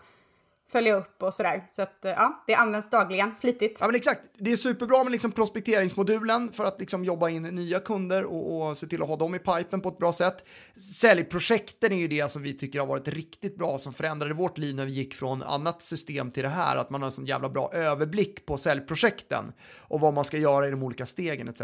följa 0.75 0.95
upp 0.95 1.23
och 1.23 1.35
sådär. 1.35 1.67
Så 1.71 1.83
att 1.83 2.05
eh, 2.05 2.11
ja, 2.11 2.45
det 2.47 2.55
används 2.55 2.91
dagligen, 2.91 3.35
flitigt. 3.41 3.79
Ja 3.81 3.87
men 3.87 3.95
exakt, 3.95 4.21
det 4.35 4.53
är 4.53 4.57
superbra 4.57 5.05
med 5.05 5.13
liksom 5.13 5.33
prospekteringsmodulen 5.33 6.53
för 6.53 6.65
att 6.65 6.81
liksom 6.81 7.05
jobba 7.05 7.29
in 7.29 7.43
nya 7.43 7.81
kunder 7.81 8.25
och, 8.25 8.69
och 8.69 8.77
se 8.77 8.87
till 8.87 9.03
att 9.03 9.09
ha 9.09 9.17
dem 9.17 9.35
i 9.35 9.39
pipen 9.39 9.81
på 9.81 9.89
ett 9.89 9.99
bra 9.99 10.13
sätt. 10.13 10.45
Säljprojekten 10.77 11.93
är 11.93 11.97
ju 11.97 12.09
det 12.09 12.33
som 12.33 12.43
vi 12.43 12.53
tycker 12.53 12.81
har 12.81 12.87
varit 12.87 13.09
riktigt 13.09 13.59
bra 13.59 13.79
som 13.79 13.95
förändrade 13.95 14.35
vårt 14.35 14.59
liv 14.59 14.75
när 14.75 14.87
vi 14.87 14.93
gick 14.93 15.15
från 15.15 15.43
annat 15.43 15.83
system 15.83 16.31
till 16.31 16.43
det 16.43 16.49
här, 16.49 16.77
att 16.77 16.91
man 16.91 17.03
har 17.03 17.07
en 17.07 17.13
sån 17.13 17.27
jävla 17.27 17.49
bra 17.49 17.71
överblick 17.73 18.47
på 18.47 18.57
säljprojekten 18.57 19.53
och 19.79 20.01
vad 20.01 20.15
man 20.15 20.25
ska 20.25 20.39
göra 20.39 20.69
i 20.69 20.71
de 20.71 20.83
olika 20.83 21.07
stegen 21.07 21.49
etc. 21.49 21.63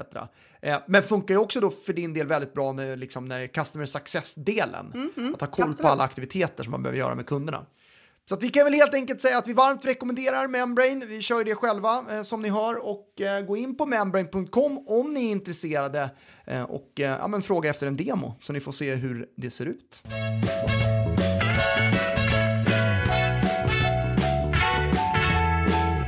Eh, 0.62 0.78
men 0.86 1.02
funkar 1.02 1.34
ju 1.34 1.40
också 1.40 1.60
då 1.60 1.70
för 1.70 1.92
din 1.92 2.14
del 2.14 2.26
väldigt 2.26 2.54
bra 2.54 2.72
när, 2.72 2.96
liksom, 2.96 3.24
när 3.24 3.38
det 3.38 3.44
är 3.44 3.48
customer 3.48 3.86
success-delen, 3.86 5.10
att 5.34 5.40
ha 5.40 5.46
koll 5.46 5.64
på 5.64 5.70
absolut. 5.70 5.90
alla 5.90 6.04
aktiviteter 6.04 6.64
som 6.64 6.70
man 6.70 6.82
behöver 6.82 6.98
göra 6.98 7.14
med 7.14 7.26
kunderna. 7.26 7.66
Så 8.30 8.34
att 8.34 8.42
vi 8.42 8.48
kan 8.48 8.64
väl 8.64 8.74
helt 8.74 8.94
enkelt 8.94 9.20
säga 9.20 9.38
att 9.38 9.48
vi 9.48 9.52
varmt 9.52 9.84
rekommenderar 9.84 10.48
Membrane. 10.48 11.06
Vi 11.06 11.22
kör 11.22 11.38
ju 11.38 11.44
det 11.44 11.54
själva 11.54 12.04
eh, 12.10 12.22
som 12.22 12.42
ni 12.42 12.48
hör 12.48 12.86
och 12.86 13.20
eh, 13.20 13.44
gå 13.44 13.56
in 13.56 13.76
på 13.76 13.86
membrane.com 13.86 14.84
om 14.86 15.14
ni 15.14 15.26
är 15.26 15.30
intresserade 15.30 16.10
eh, 16.46 16.62
och 16.62 17.00
eh, 17.00 17.16
ja, 17.20 17.28
men 17.28 17.42
fråga 17.42 17.70
efter 17.70 17.86
en 17.86 17.96
demo 17.96 18.34
så 18.40 18.52
ni 18.52 18.60
får 18.60 18.72
se 18.72 18.94
hur 18.94 19.28
det 19.36 19.50
ser 19.50 19.66
ut. 19.66 20.02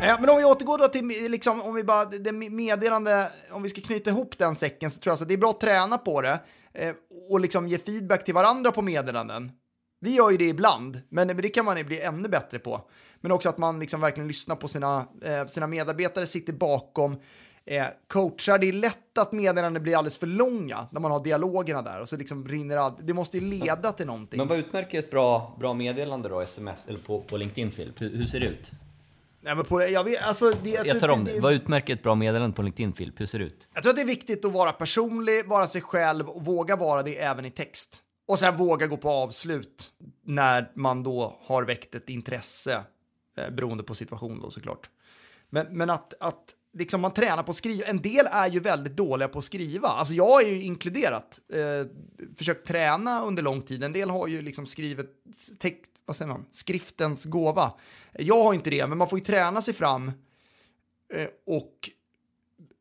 Ja, 0.03 0.17
men 0.21 0.31
om 0.31 0.37
vi 0.37 0.45
återgår 0.45 0.79
då 0.79 0.89
till 0.89 1.07
liksom, 1.31 1.63
om 1.63 1.75
vi 1.75 1.85
bara, 1.85 2.05
det 2.05 2.33
meddelande, 2.33 3.29
om 3.51 3.63
vi 3.63 3.69
ska 3.69 3.81
knyta 3.81 4.11
ihop 4.11 4.39
den 4.39 4.57
säcken 4.57 4.91
så 4.91 5.01
tror 5.01 5.11
jag 5.11 5.19
så 5.19 5.25
att 5.25 5.29
det 5.29 5.35
är 5.35 5.39
bra 5.39 5.51
att 5.51 5.61
träna 5.61 5.99
på 5.99 6.21
det 6.21 6.41
eh, 6.75 6.95
och 7.31 7.41
liksom 7.41 7.69
ge 7.69 7.79
feedback 7.79 8.25
till 8.25 8.35
varandra 8.35 8.73
på 8.73 8.83
meddelanden. 8.83 9.53
Vi 10.03 10.15
gör 10.15 10.31
ju 10.31 10.37
det 10.37 10.49
ibland, 10.49 11.01
men 11.09 11.37
det 11.37 11.49
kan 11.49 11.65
man 11.65 11.77
ju 11.77 11.85
bli 11.85 12.01
ännu 12.01 12.29
bättre 12.29 12.59
på. 12.59 12.81
Men 13.21 13.33
också 13.33 13.49
att 13.49 13.59
man 13.59 13.81
liksom 13.81 14.01
verkligen 14.01 14.29
lyssnar 14.29 14.57
på 14.57 14.69
sina, 14.69 15.07
eh, 15.23 15.47
sina 15.47 15.67
medarbetare, 15.67 16.27
sitter 16.27 16.53
bakom, 16.53 17.17
eh, 17.65 17.85
coachar. 18.09 18.59
Det 18.59 18.69
är 18.69 18.73
lätt 18.73 19.19
att 19.19 19.33
meddelanden 19.33 19.83
blir 19.83 19.97
alldeles 19.97 20.17
för 20.19 20.27
långa 20.27 20.87
när 20.91 21.01
man 21.01 21.11
har 21.11 21.25
dialogerna 21.25 21.83
där 21.83 22.01
och 22.01 22.09
så 22.09 22.17
liksom 22.17 22.45
brinner 22.45 22.77
allt. 22.77 22.97
Det 23.01 23.15
måste 23.15 23.39
ju 23.39 23.45
leda 23.45 23.93
till 23.93 24.07
någonting. 24.07 24.39
Men 24.39 24.49
vad 24.49 24.59
utmärker 24.59 24.99
ett 24.99 25.11
bra, 25.11 25.57
bra 25.61 25.75
meddelande 25.75 26.29
då, 26.29 26.41
sms, 26.41 26.87
eller 26.87 26.99
på, 26.99 27.21
på 27.21 27.37
LinkedIn 27.37 27.71
Filip? 27.71 28.01
Hur, 28.01 28.17
hur 28.17 28.25
ser 28.25 28.41
det 28.41 28.47
ut? 28.47 28.71
Nej, 29.41 29.55
men 29.55 29.65
på, 29.65 29.83
jag, 29.83 30.05
vet, 30.05 30.23
alltså, 30.23 30.51
det, 30.63 30.71
Jag 30.71 31.01
tar 31.01 31.09
om 31.09 31.25
det. 31.25 31.41
Vad 31.41 31.53
utmärker 31.53 31.93
ett 31.93 32.03
bra 32.03 32.15
meddelande 32.15 32.57
på 32.57 32.63
LinkedIn 32.63 32.93
Filip? 32.93 33.21
Hur 33.21 33.27
ser 33.27 33.39
det 33.39 33.45
ut? 33.45 33.69
Jag 33.75 33.83
tror 33.83 33.91
att 33.91 33.97
det 33.97 34.03
är 34.03 34.07
viktigt 34.07 34.45
att 34.45 34.53
vara 34.53 34.73
personlig, 34.73 35.49
vara 35.49 35.67
sig 35.67 35.81
själv 35.81 36.29
och 36.29 36.45
våga 36.45 36.77
vara 36.77 37.03
det 37.03 37.19
även 37.19 37.45
i 37.45 37.51
text. 37.51 38.03
Och 38.27 38.39
sen 38.39 38.57
våga 38.57 38.87
gå 38.87 38.97
på 38.97 39.11
avslut 39.11 39.93
när 40.25 40.73
man 40.75 41.03
då 41.03 41.39
har 41.41 41.63
väckt 41.63 41.95
ett 41.95 42.09
intresse, 42.09 42.85
eh, 43.37 43.51
beroende 43.51 43.85
på 43.85 43.95
situation 43.95 44.41
då 44.41 44.51
såklart. 44.51 44.91
Men, 45.51 45.67
men 45.71 45.91
att, 45.91 46.15
att 46.21 46.55
liksom 46.73 47.01
man 47.01 47.15
tränar 47.15 47.43
på 47.43 47.51
att 47.51 47.57
skriva, 47.57 47.87
en 47.87 48.03
del 48.03 48.27
är 48.33 48.49
ju 48.49 48.61
väldigt 48.61 48.97
dåliga 48.97 49.29
på 49.29 49.39
att 49.39 49.45
skriva. 49.45 49.89
Alltså 49.89 50.15
jag 50.15 50.43
är 50.43 50.49
ju 50.49 50.63
inkluderat, 50.63 51.41
eh, 51.53 51.87
försökt 52.37 52.69
träna 52.69 53.23
under 53.23 53.43
lång 53.43 53.63
tid. 53.63 53.85
En 53.85 53.93
del 53.93 54.11
har 54.11 54.27
ju 54.27 54.43
liksom 54.43 54.67
skrivit 54.67 55.11
text, 55.59 55.91
vad 56.05 56.17
säger 56.17 56.29
man, 56.29 56.45
skriftens 56.53 57.25
gåva. 57.25 57.73
Jag 58.13 58.45
har 58.45 58.55
inte 58.55 58.71
det, 58.71 58.87
men 58.87 58.99
man 58.99 59.09
får 59.09 59.19
ju 59.19 59.25
träna 59.25 59.63
sig 59.63 59.75
fram 59.75 60.09
eh, 61.15 61.29
och 61.47 61.91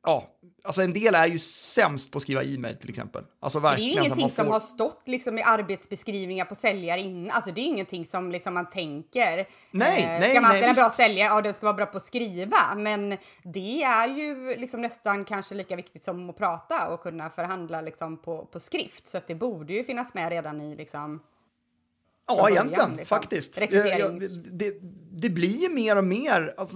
ja, 0.03 0.27
alltså 0.63 0.81
en 0.81 0.93
del 0.93 1.15
är 1.15 1.25
ju 1.27 1.39
sämst 1.39 2.11
på 2.11 2.17
att 2.17 2.21
skriva 2.21 2.43
e-mail 2.43 2.77
till 2.77 2.89
exempel. 2.89 3.23
Alltså 3.39 3.59
Det 3.59 3.67
är 3.67 3.71
verkligen. 3.71 3.91
ju 3.93 3.99
ingenting 3.99 4.21
man 4.21 4.29
som 4.31 4.45
får- 4.45 4.53
har 4.53 4.59
stått 4.59 5.01
liksom 5.05 5.37
i 5.37 5.41
arbetsbeskrivningar 5.43 6.45
på 6.45 6.55
säljare 6.55 7.01
innan. 7.01 7.31
Alltså 7.31 7.51
det 7.51 7.61
är 7.61 7.65
ingenting 7.65 8.05
som 8.05 8.31
liksom 8.31 8.53
man 8.53 8.69
tänker. 8.69 9.47
Nej, 9.71 10.03
eh, 10.03 10.19
nej, 10.19 10.29
Ska 10.31 10.41
man 10.41 10.51
nej, 10.51 10.63
en 10.63 10.73
bra 10.75 10.89
säljare, 10.89 11.27
ja 11.27 11.41
den 11.41 11.53
ska 11.53 11.65
vara 11.65 11.73
bra 11.75 11.85
på 11.85 11.97
att 11.97 12.03
skriva. 12.03 12.75
Men 12.77 13.17
det 13.43 13.83
är 13.83 14.07
ju 14.17 14.55
liksom 14.57 14.81
nästan 14.81 15.25
kanske 15.25 15.55
lika 15.55 15.75
viktigt 15.75 16.03
som 16.03 16.29
att 16.29 16.37
prata 16.37 16.87
och 16.87 17.01
kunna 17.03 17.29
förhandla 17.29 17.81
liksom 17.81 18.17
på, 18.21 18.45
på 18.45 18.59
skrift. 18.59 19.07
Så 19.07 19.17
att 19.17 19.27
det 19.27 19.35
borde 19.35 19.73
ju 19.73 19.83
finnas 19.83 20.13
med 20.13 20.29
redan 20.29 20.61
i 20.61 20.75
liksom 20.75 21.19
Ja, 22.27 22.35
början, 22.43 22.51
egentligen 22.67 22.89
liksom. 22.97 23.05
faktiskt. 23.17 23.57
Rekryterings- 23.61 24.21
Eh, 24.21 24.31
ja, 24.33 24.41
Det, 24.51 24.73
det 25.11 25.29
blir 25.29 25.61
ju 25.61 25.69
mer 25.69 25.97
och 25.97 26.03
mer, 26.03 26.53
alltså, 26.57 26.75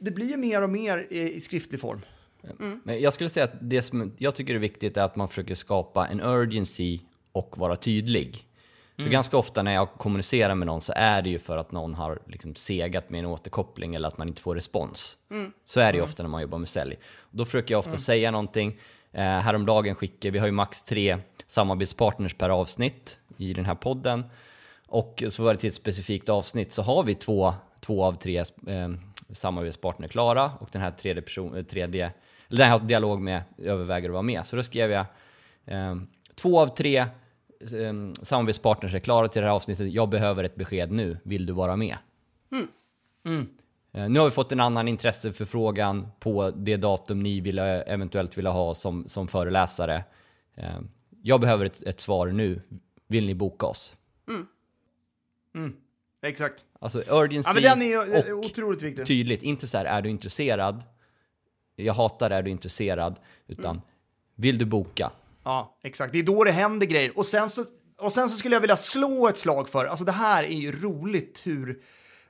det 0.00 0.10
blir 0.10 0.26
ju 0.26 0.36
mer 0.36 0.62
och 0.62 0.70
mer 0.70 1.06
i, 1.10 1.32
i 1.32 1.40
skriftlig 1.40 1.80
form. 1.80 2.00
Men 2.82 3.00
jag 3.00 3.12
skulle 3.12 3.30
säga 3.30 3.44
att 3.44 3.56
det 3.60 3.82
som 3.82 4.12
jag 4.18 4.34
tycker 4.34 4.54
är 4.54 4.58
viktigt 4.58 4.96
är 4.96 5.02
att 5.02 5.16
man 5.16 5.28
försöker 5.28 5.54
skapa 5.54 6.06
en 6.06 6.20
urgency 6.20 7.00
och 7.32 7.58
vara 7.58 7.76
tydlig. 7.76 8.46
För 8.96 9.04
ganska 9.10 9.36
ofta 9.36 9.62
när 9.62 9.74
jag 9.74 9.92
kommunicerar 9.92 10.54
med 10.54 10.66
någon 10.66 10.80
så 10.80 10.92
är 10.96 11.22
det 11.22 11.30
ju 11.30 11.38
för 11.38 11.56
att 11.56 11.72
någon 11.72 11.94
har 11.94 12.18
liksom 12.26 12.54
segat 12.54 13.10
med 13.10 13.18
en 13.18 13.26
återkoppling 13.26 13.94
eller 13.94 14.08
att 14.08 14.18
man 14.18 14.28
inte 14.28 14.42
får 14.42 14.54
respons. 14.54 15.18
Så 15.64 15.80
är 15.80 15.92
det 15.92 15.98
ju 15.98 16.04
ofta 16.04 16.22
när 16.22 16.30
man 16.30 16.42
jobbar 16.42 16.58
med 16.58 16.68
sälj. 16.68 16.96
Då 17.30 17.44
försöker 17.44 17.74
jag 17.74 17.78
ofta 17.78 17.96
säga 17.98 18.30
någonting. 18.30 18.78
Eh, 19.12 19.22
häromdagen 19.22 19.94
skickade 19.94 20.30
vi 20.30 20.38
har 20.38 20.46
ju 20.46 20.52
max 20.52 20.82
tre 20.82 21.18
samarbetspartners 21.46 22.34
per 22.34 22.50
avsnitt 22.50 23.20
i 23.36 23.52
den 23.52 23.64
här 23.64 23.74
podden. 23.74 24.24
Och 24.86 25.22
så 25.28 25.42
var 25.42 25.54
det 25.54 25.60
till 25.60 25.68
ett 25.68 25.74
specifikt 25.74 26.28
avsnitt 26.28 26.72
så 26.72 26.82
har 26.82 27.04
vi 27.04 27.14
två, 27.14 27.54
två 27.80 28.04
av 28.04 28.12
tre 28.12 28.38
eh, 28.38 28.88
samarbetspartner 29.32 30.08
klara 30.08 30.50
och 30.60 30.68
den 30.72 30.82
här 30.82 30.90
tredje, 30.90 31.22
person, 31.22 31.56
eh, 31.56 31.62
tredje 31.62 32.12
eller 32.48 32.58
den 32.58 32.70
här 32.70 32.78
har 32.78 32.86
dialog 32.86 33.20
med 33.20 33.42
överväger 33.58 34.08
att 34.08 34.12
vara 34.12 34.22
med. 34.22 34.46
Så 34.46 34.56
då 34.56 34.62
skrev 34.62 34.90
jag 34.90 35.06
eh, 35.64 35.94
två 36.34 36.60
av 36.60 36.66
tre 36.76 36.96
eh, 36.98 38.12
samarbetspartners 38.22 38.94
är 38.94 38.98
klara 38.98 39.28
till 39.28 39.42
det 39.42 39.48
här 39.48 39.54
avsnittet. 39.54 39.92
Jag 39.92 40.08
behöver 40.08 40.44
ett 40.44 40.54
besked 40.56 40.90
nu. 40.92 41.18
Vill 41.22 41.46
du 41.46 41.52
vara 41.52 41.76
med? 41.76 41.96
Eh, 43.92 44.08
Nu 44.08 44.18
har 44.20 44.24
vi 44.26 44.30
fått 44.30 44.52
en 44.52 44.60
annan 44.60 44.88
intresseförfrågan 44.88 46.08
på 46.20 46.50
det 46.50 46.76
datum 46.76 47.20
ni 47.20 47.40
vill, 47.40 47.58
eventuellt 47.58 48.38
vill 48.38 48.46
ha 48.46 48.74
som, 48.74 49.08
som 49.08 49.28
föreläsare. 49.28 50.04
Eh, 50.56 50.80
Jag 51.22 51.40
behöver 51.40 51.64
ett, 51.64 51.82
ett 51.82 52.00
svar 52.00 52.26
nu. 52.26 52.60
Vill 53.08 53.26
ni 53.26 53.34
boka 53.34 53.66
oss? 53.66 53.94
Exakt. 56.22 56.64
Alltså 56.78 56.98
urgency 57.08 57.48
Ja, 57.48 57.54
men 57.54 57.62
den 57.62 57.82
är 57.82 57.86
ju 57.86 57.98
och 58.38 58.44
otroligt 58.44 58.82
viktig. 58.82 59.06
tydligt. 59.06 59.42
Inte 59.42 59.66
så 59.66 59.78
här, 59.78 59.84
är 59.84 60.02
du 60.02 60.10
intresserad? 60.10 60.82
Jag 61.76 61.94
hatar 61.94 62.30
är 62.30 62.42
du 62.42 62.50
intresserad? 62.50 63.18
Utan, 63.46 63.70
Mm. 63.76 63.82
vill 64.34 64.58
du 64.58 64.64
boka? 64.64 65.10
Ja, 65.44 65.78
exakt. 65.82 66.12
Det 66.12 66.18
är 66.18 66.22
då 66.22 66.44
det 66.44 66.50
händer 66.50 66.86
grejer. 66.86 67.18
Och 67.18 67.26
sen 67.26 67.50
så, 67.50 67.64
och 67.98 68.12
sen 68.12 68.30
så 68.30 68.36
skulle 68.36 68.54
jag 68.56 68.60
vilja 68.60 68.76
slå 68.76 69.28
ett 69.28 69.38
slag 69.38 69.68
för, 69.68 69.84
alltså 69.84 70.04
det 70.04 70.12
här 70.12 70.42
är 70.44 70.56
ju 70.56 70.80
roligt 70.80 71.42
hur 71.44 71.82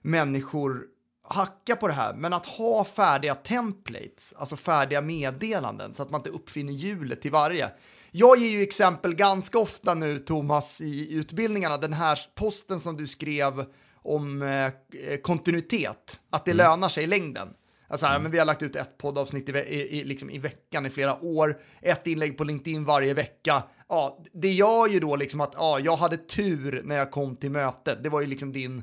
människor 0.02 0.82
hackar 1.28 1.76
på 1.76 1.88
det 1.88 1.94
här, 1.94 2.14
men 2.14 2.32
att 2.32 2.46
ha 2.46 2.84
färdiga 2.84 3.34
templates, 3.34 4.34
alltså 4.36 4.56
färdiga 4.56 5.00
meddelanden, 5.00 5.94
så 5.94 6.02
att 6.02 6.10
man 6.10 6.18
inte 6.20 6.30
uppfinner 6.30 6.72
hjulet 6.72 7.22
till 7.22 7.30
varje. 7.30 7.70
Jag 8.10 8.38
ger 8.38 8.48
ju 8.50 8.62
exempel 8.62 9.14
ganska 9.14 9.58
ofta 9.58 9.94
nu, 9.94 10.18
Thomas, 10.18 10.80
i 10.80 11.12
utbildningarna, 11.12 11.76
den 11.78 11.92
här 11.92 12.18
posten 12.34 12.80
som 12.80 12.96
du 12.96 13.06
skrev 13.06 13.64
om 14.02 14.42
eh, 14.42 15.16
kontinuitet, 15.22 16.20
att 16.30 16.44
det 16.44 16.54
lönar 16.54 16.88
sig 16.88 17.04
i 17.04 17.06
längden. 17.06 17.48
Alltså 17.88 18.06
här, 18.06 18.18
men 18.18 18.30
vi 18.30 18.38
har 18.38 18.46
lagt 18.46 18.62
ut 18.62 18.76
ett 18.76 18.98
poddavsnitt 18.98 19.48
i, 19.48 19.52
i, 19.52 20.00
i, 20.00 20.04
liksom 20.04 20.30
i 20.30 20.38
veckan 20.38 20.86
i 20.86 20.90
flera 20.90 21.24
år, 21.24 21.60
ett 21.80 22.06
inlägg 22.06 22.38
på 22.38 22.44
LinkedIn 22.44 22.84
varje 22.84 23.14
vecka. 23.14 23.62
Ja, 23.88 24.24
det 24.32 24.52
gör 24.52 24.88
ju 24.88 25.00
då 25.00 25.16
liksom 25.16 25.40
att 25.40 25.52
ja, 25.54 25.80
jag 25.80 25.96
hade 25.96 26.16
tur 26.16 26.82
när 26.84 26.96
jag 26.96 27.10
kom 27.10 27.36
till 27.36 27.50
mötet. 27.50 28.02
Det 28.02 28.08
var 28.08 28.20
ju 28.20 28.26
liksom 28.26 28.52
din... 28.52 28.82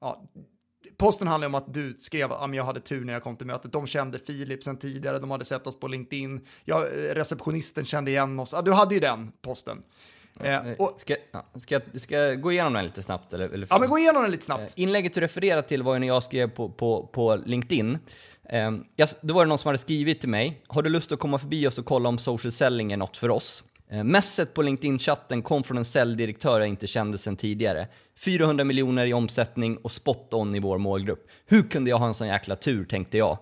Ja, 0.00 0.24
posten 0.96 1.28
handlar 1.28 1.46
om 1.46 1.54
att 1.54 1.74
du 1.74 1.96
skrev 1.98 2.32
att 2.32 2.54
jag 2.54 2.64
hade 2.64 2.80
tur 2.80 3.04
när 3.04 3.12
jag 3.12 3.22
kom 3.22 3.36
till 3.36 3.46
mötet. 3.46 3.72
De 3.72 3.86
kände 3.86 4.18
Filip 4.18 4.64
sen 4.64 4.76
tidigare, 4.76 5.18
de 5.18 5.30
hade 5.30 5.44
sett 5.44 5.66
oss 5.66 5.80
på 5.80 5.88
LinkedIn. 5.88 6.46
Jag, 6.64 6.82
eh, 6.82 7.14
receptionisten 7.14 7.84
kände 7.84 8.10
igen 8.10 8.40
oss. 8.40 8.52
Ja, 8.52 8.62
du 8.62 8.72
hade 8.72 8.94
ju 8.94 9.00
den 9.00 9.32
posten. 9.42 9.82
Eh, 10.40 10.60
och, 10.78 10.94
Ska, 10.96 11.16
ska, 11.54 11.80
ska 11.94 12.16
jag 12.16 12.40
gå 12.40 12.52
igenom 12.52 12.72
den 12.72 12.84
lite 12.84 13.02
snabbt? 13.02 13.34
Eller, 13.34 13.48
eller 13.48 13.66
ja, 13.70 13.78
men 13.78 13.88
gå 13.88 13.98
igenom 13.98 14.22
den 14.22 14.30
lite 14.30 14.42
Eh, 14.42 14.56
snabbt. 14.56 14.72
Inlägget 14.76 15.14
du 15.14 15.20
refererar 15.20 15.62
till 15.62 15.82
var 15.82 15.94
ju 15.94 16.00
när 16.00 16.06
jag 16.06 16.22
skrev 16.22 16.48
på, 16.50 16.68
på, 16.68 17.06
på 17.06 17.36
LinkedIn. 17.36 17.98
Eh, 18.48 18.70
jag, 18.96 19.08
då 19.20 19.34
var 19.34 19.44
det 19.44 19.48
någon 19.48 19.58
som 19.58 19.68
hade 19.68 19.78
skrivit 19.78 20.20
till 20.20 20.28
mig. 20.28 20.62
Har 20.66 20.82
du 20.82 20.90
lust 20.90 21.12
att 21.12 21.18
komma 21.18 21.38
förbi 21.38 21.66
oss 21.66 21.78
och 21.78 21.84
kolla 21.84 22.08
om 22.08 22.18
social 22.18 22.52
selling 22.52 22.92
är 22.92 22.96
något 22.96 23.16
för 23.16 23.30
oss? 23.30 23.64
Eh, 23.90 24.04
messet 24.04 24.54
på 24.54 24.62
LinkedIn-chatten 24.62 25.42
kom 25.42 25.62
från 25.62 25.78
en 25.78 25.84
säljdirektör 25.84 26.60
jag 26.60 26.68
inte 26.68 26.86
kände 26.86 27.18
sedan 27.18 27.36
tidigare. 27.36 27.88
400 28.18 28.64
miljoner 28.64 29.06
i 29.06 29.12
omsättning 29.12 29.76
och 29.76 29.90
spot 29.90 30.34
on 30.34 30.54
i 30.54 30.60
vår 30.60 30.78
målgrupp. 30.78 31.28
Hur 31.46 31.62
kunde 31.62 31.90
jag 31.90 31.98
ha 31.98 32.06
en 32.06 32.14
sån 32.14 32.26
jäkla 32.26 32.56
tur, 32.56 32.84
tänkte 32.84 33.18
jag. 33.18 33.38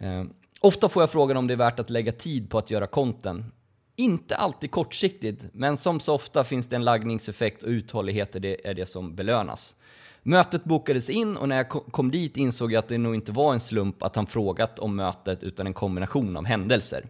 Eh, 0.00 0.24
ofta 0.60 0.88
får 0.88 1.02
jag 1.02 1.10
frågan 1.10 1.36
om 1.36 1.46
det 1.46 1.54
är 1.54 1.58
värt 1.58 1.80
att 1.80 1.90
lägga 1.90 2.12
tid 2.12 2.50
på 2.50 2.58
att 2.58 2.70
göra 2.70 2.86
content. 2.86 3.54
Inte 4.00 4.36
alltid 4.36 4.70
kortsiktigt, 4.70 5.44
men 5.52 5.76
som 5.76 6.00
så 6.00 6.14
ofta 6.14 6.44
finns 6.44 6.68
det 6.68 6.76
en 6.76 6.84
laggningseffekt 6.84 7.62
och 7.62 7.68
uthållighet 7.68 8.36
är 8.36 8.40
det, 8.40 8.68
är 8.68 8.74
det 8.74 8.86
som 8.86 9.14
belönas. 9.14 9.76
Mötet 10.22 10.64
bokades 10.64 11.10
in 11.10 11.36
och 11.36 11.48
när 11.48 11.56
jag 11.56 11.68
kom 11.68 12.10
dit 12.10 12.36
insåg 12.36 12.72
jag 12.72 12.78
att 12.78 12.88
det 12.88 12.98
nog 12.98 13.14
inte 13.14 13.32
var 13.32 13.52
en 13.52 13.60
slump 13.60 14.02
att 14.02 14.16
han 14.16 14.26
frågat 14.26 14.78
om 14.78 14.96
mötet 14.96 15.42
utan 15.42 15.66
en 15.66 15.74
kombination 15.74 16.36
av 16.36 16.44
händelser. 16.44 17.06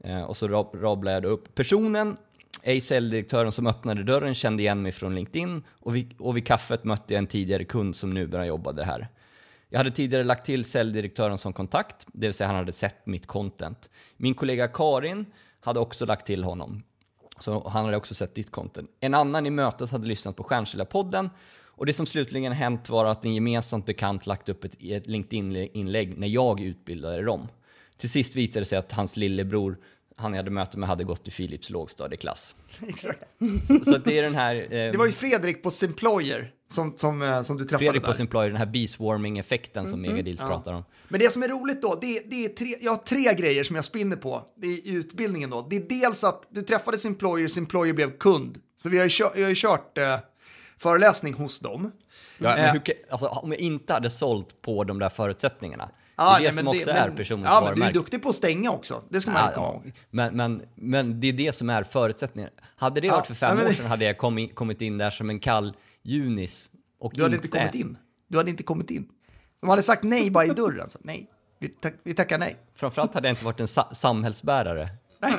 Eh, 0.00 0.22
och 0.22 0.36
så 0.36 0.48
rabblade 0.48 1.16
jag 1.16 1.22
då 1.22 1.28
upp 1.28 1.54
personen, 1.54 2.16
ej 2.62 2.80
säljdirektören 2.80 3.52
som 3.52 3.66
öppnade 3.66 4.02
dörren 4.02 4.34
kände 4.34 4.62
igen 4.62 4.82
mig 4.82 4.92
från 4.92 5.14
LinkedIn 5.14 5.62
och 5.70 5.96
vid, 5.96 6.14
och 6.18 6.36
vid 6.36 6.46
kaffet 6.46 6.84
mötte 6.84 7.14
jag 7.14 7.18
en 7.18 7.26
tidigare 7.26 7.64
kund 7.64 7.96
som 7.96 8.10
nu 8.10 8.26
börjar 8.26 8.46
jobba 8.46 8.82
här. 8.82 9.08
Jag 9.68 9.78
hade 9.78 9.90
tidigare 9.90 10.24
lagt 10.24 10.46
till 10.46 10.64
säljdirektören 10.64 11.38
som 11.38 11.52
kontakt, 11.52 12.06
det 12.12 12.26
vill 12.26 12.34
säga 12.34 12.46
han 12.46 12.56
hade 12.56 12.72
sett 12.72 13.06
mitt 13.06 13.26
content. 13.26 13.90
Min 14.16 14.34
kollega 14.34 14.68
Karin 14.68 15.26
hade 15.66 15.80
också 15.80 16.06
lagt 16.06 16.26
till 16.26 16.44
honom, 16.44 16.82
så 17.40 17.68
han 17.68 17.84
hade 17.84 17.96
också 17.96 18.14
sett 18.14 18.34
ditt 18.34 18.50
content. 18.50 18.90
En 19.00 19.14
annan 19.14 19.46
i 19.46 19.50
mötet 19.50 19.90
hade 19.90 20.06
lyssnat 20.06 20.36
på 20.36 20.44
Stjärnkällarpodden 20.44 21.30
och 21.64 21.86
det 21.86 21.92
som 21.92 22.06
slutligen 22.06 22.52
hänt 22.52 22.88
var 22.88 23.04
att 23.04 23.24
en 23.24 23.34
gemensamt 23.34 23.86
bekant 23.86 24.26
lagt 24.26 24.48
upp 24.48 24.64
ett, 24.64 24.74
ett 24.80 25.06
LinkedIn-inlägg 25.06 26.18
när 26.18 26.26
jag 26.26 26.60
utbildade 26.60 27.22
dem. 27.22 27.48
Till 27.96 28.10
sist 28.10 28.36
visade 28.36 28.60
det 28.60 28.64
sig 28.64 28.78
att 28.78 28.92
hans 28.92 29.16
lillebror, 29.16 29.78
han 30.18 30.32
jag 30.32 30.38
hade 30.38 30.50
möte 30.50 30.78
med, 30.78 30.88
hade 30.88 31.04
gått 31.04 31.28
i 31.28 31.30
Philips 31.30 31.70
lågstadieklass. 31.70 32.54
Exakt. 32.88 33.22
Så, 33.68 33.84
så 33.84 33.98
det 33.98 34.18
är 34.18 34.22
den 34.22 34.34
här... 34.34 34.54
Eh, 34.56 34.68
Det 34.92 34.96
var 34.98 35.06
ju 35.06 35.12
Fredrik 35.12 35.62
på 35.62 35.70
Simployer 35.70 36.50
som, 36.68 36.96
som, 36.96 37.22
eh, 37.22 37.42
som 37.42 37.56
du 37.56 37.64
träffade 37.64 37.78
Fredrik 37.84 38.02
där. 38.02 38.08
på 38.08 38.14
sin 38.14 38.22
employer, 38.24 38.48
den 38.48 38.58
här 38.58 38.66
beeswarming-effekten 38.66 39.86
som 39.88 40.00
Megadils 40.00 40.40
pratar 40.40 40.72
om. 40.72 40.84
Men 41.08 41.20
det 41.20 41.30
som 41.32 41.42
är 41.42 41.48
roligt 41.48 41.82
då, 41.82 41.98
det, 42.00 42.22
det 42.30 42.44
är 42.44 42.48
tre, 42.48 42.74
jag 42.80 42.90
har 42.92 42.96
tre 42.96 43.34
grejer 43.34 43.64
som 43.64 43.76
jag 43.76 43.84
spinner 43.84 44.16
på 44.16 44.42
i 44.62 44.92
utbildningen 44.94 45.50
då. 45.50 45.66
Det 45.70 45.76
är 45.76 45.80
dels 45.88 46.24
att 46.24 46.46
du 46.50 46.62
träffade 46.62 46.98
Simployer, 46.98 47.48
Simployer 47.48 47.92
blev 47.92 48.18
kund. 48.18 48.58
Så 48.76 48.88
vi 48.88 48.96
har 48.96 49.04
ju 49.04 49.10
kört, 49.12 49.32
jag 49.36 49.42
har 49.42 49.48
ju 49.48 49.54
kört 49.54 49.98
eh, 49.98 50.18
föreläsning 50.78 51.34
hos 51.34 51.60
dem. 51.60 51.90
Ja, 52.38 52.56
Eh. 52.56 52.72
hur, 52.72 52.82
alltså, 53.10 53.26
om 53.26 53.52
jag 53.52 53.60
inte 53.60 53.92
hade 53.92 54.10
sålt 54.10 54.62
på 54.62 54.84
de 54.84 54.98
där 54.98 55.08
förutsättningarna. 55.08 55.88
Ja, 56.16 56.24
det 56.24 56.30
är 56.34 56.38
det 56.38 56.44
nej, 56.44 56.52
som 56.56 56.68
också 56.68 56.84
det- 56.84 56.92
är 56.92 57.10
personens 57.10 57.44
Ja, 57.46 57.52
men 57.54 57.60
du 57.64 57.66
är 57.66 57.70
varumärke. 57.70 57.92
duktig 57.98 58.22
på 58.22 58.28
att 58.28 58.34
stänga 58.36 58.70
också. 58.70 59.02
Det 59.08 59.20
ska 59.20 59.30
man 59.30 59.42
Ja, 59.44 59.54
komma 59.54 59.66
ihåg. 59.68 59.92
Men, 60.10 60.36
men, 60.36 60.62
men 60.74 61.20
det 61.20 61.26
är 61.28 61.32
det 61.32 61.52
som 61.54 61.70
är 61.70 61.82
förutsättningen. 61.82 62.50
Hade 62.76 63.00
det 63.00 63.06
Ja, 63.06 63.14
varit 63.16 63.26
för 63.26 63.34
fem 63.34 63.56
nej, 63.56 63.66
år 63.66 63.70
sedan 63.70 63.86
hade 63.86 64.04
jag 64.04 64.18
kommit, 64.18 64.54
kommit 64.54 64.82
in 64.82 64.98
där 64.98 65.10
som 65.10 65.30
en 65.30 65.40
kall 65.40 65.76
junis. 66.02 66.70
Och 67.00 67.12
Du 67.14 67.22
hade 67.22 67.36
inte 67.36 67.48
kommit 67.48 67.74
in. 67.74 67.98
Du 68.28 68.36
hade 68.38 68.50
inte 68.50 68.62
kommit 68.62 68.90
in. 68.90 69.08
De 69.60 69.70
hade 69.70 69.82
sagt 69.82 70.02
nej 70.02 70.30
bara 70.30 70.44
i 70.44 70.48
dörren. 70.48 70.90
Så, 70.90 70.98
nej, 71.02 71.30
vi, 71.58 71.68
tack, 71.68 71.94
vi 72.02 72.14
tackar 72.14 72.38
nej. 72.38 72.56
Framförallt 72.74 73.14
hade 73.14 73.28
jag 73.28 73.32
inte 73.32 73.44
varit 73.44 73.60
en 73.60 73.68
sa- 73.68 73.94
samhällsbärare. 73.94 74.88
Nej, 75.18 75.34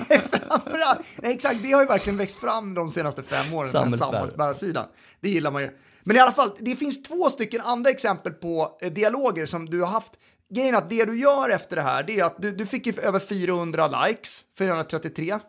exakt, 1.34 1.64
det 1.64 1.72
har 1.72 1.82
ju 1.82 1.88
verkligen 1.88 2.18
växt 2.18 2.36
fram 2.40 2.74
de 2.74 2.92
senaste 2.92 3.24
fem 3.24 3.54
åren, 3.54 3.72
den 3.72 3.92
samhällsbärarsidan. 3.98 4.86
Det 5.22 5.30
gillar 5.30 5.52
man 5.52 5.62
ju. 5.62 5.70
Men 6.04 6.16
i 6.16 6.20
alla 6.20 6.32
fall, 6.32 6.52
det 6.60 6.76
finns 6.76 7.04
två 7.04 7.30
stycken 7.30 7.62
andra 7.62 7.90
exempel 7.90 8.34
på 8.34 8.78
eh, 8.82 8.92
dialoger 8.94 9.46
som 9.46 9.66
du 9.70 9.82
har 9.82 9.88
haft. 9.88 10.12
Grejen 10.50 10.74
är 10.76 10.78
att 10.78 10.90
det 10.90 11.06
du 11.06 11.20
gör 11.20 11.50
efter 11.50 11.76
det 11.76 11.82
här, 11.82 12.04
det 12.04 12.20
är 12.20 12.26
att 12.26 12.42
du, 12.42 12.52
du 12.52 12.66
fick 12.66 12.88
över 12.98 13.20
400 13.20 14.06
likes, 14.08 14.42
433 14.58 15.30
eh, 15.32 15.40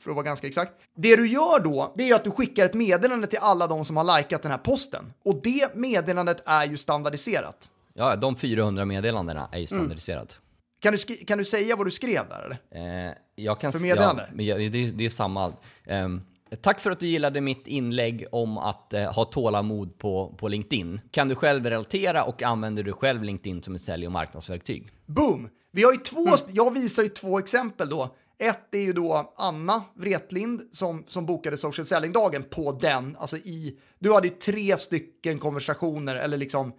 för 0.00 0.10
att 0.10 0.16
vara 0.16 0.22
ganska 0.22 0.46
exakt. 0.46 0.72
Det 0.96 1.16
du 1.16 1.28
gör 1.28 1.60
då, 1.60 1.92
det 1.96 2.10
är 2.10 2.14
att 2.14 2.24
du 2.24 2.30
skickar 2.30 2.64
ett 2.64 2.74
meddelande 2.74 3.26
till 3.26 3.38
alla 3.42 3.66
de 3.66 3.84
som 3.84 3.96
har 3.96 4.18
likat 4.18 4.42
den 4.42 4.50
här 4.50 4.58
posten. 4.58 5.12
Och 5.24 5.42
det 5.42 5.74
meddelandet 5.74 6.42
är 6.46 6.64
ju 6.66 6.76
standardiserat. 6.76 7.70
Ja, 7.94 8.16
de 8.16 8.36
400 8.36 8.84
meddelandena 8.84 9.40
Mm. 9.40 9.50
är 9.52 9.58
ju 9.58 9.66
standardiserat. 9.66 10.38
Kan 10.80 10.92
du, 10.92 10.98
kan 11.24 11.38
du 11.38 11.44
säga 11.44 11.76
vad 11.76 11.86
du 11.86 11.90
skrev 11.90 12.22
där 12.28 12.42
eller? 12.72 13.08
Eh, 13.08 13.14
jag 13.34 13.60
kan, 13.60 13.72
För 13.72 13.78
meddelande? 13.80 14.24
Ja, 14.28 14.34
men 14.34 14.46
jag, 14.46 14.72
det, 14.72 14.90
det 14.90 15.04
är 15.06 15.10
samma. 15.10 15.52
Ehm, 15.86 16.20
tack 16.60 16.80
för 16.80 16.90
att 16.90 17.00
du 17.00 17.06
gillade 17.06 17.40
mitt 17.40 17.66
inlägg 17.66 18.26
om 18.32 18.58
att 18.58 18.94
eh, 18.94 19.12
ha 19.12 19.24
tålamod 19.24 19.98
på, 19.98 20.34
på 20.38 20.48
LinkedIn. 20.48 21.00
Kan 21.10 21.28
du 21.28 21.34
själv 21.34 21.66
relatera 21.66 22.24
och 22.24 22.42
använder 22.42 22.82
du 22.82 22.92
själv 22.92 23.22
LinkedIn 23.22 23.62
som 23.62 23.74
ett 23.74 23.82
sälj 23.82 24.06
och 24.06 24.12
marknadsverktyg? 24.12 24.92
Boom! 25.06 25.48
Vi 25.72 25.82
har 25.84 25.92
ju 25.92 25.98
två, 25.98 26.26
jag 26.48 26.74
visar 26.74 27.02
ju 27.02 27.08
två 27.08 27.38
exempel 27.38 27.88
då. 27.88 28.14
Ett 28.38 28.74
är 28.74 28.80
ju 28.80 28.92
då 28.92 29.32
Anna 29.36 29.82
Wretlind 29.94 30.62
som, 30.72 31.04
som 31.06 31.26
bokade 31.26 31.56
social 31.56 31.86
selling-dagen 31.86 32.42
på 32.50 32.72
den. 32.72 33.16
Alltså 33.18 33.36
i, 33.36 33.78
du 33.98 34.12
hade 34.12 34.28
ju 34.28 34.34
tre 34.34 34.78
stycken 34.78 35.38
konversationer, 35.38 36.16
eller 36.16 36.36
liksom, 36.36 36.72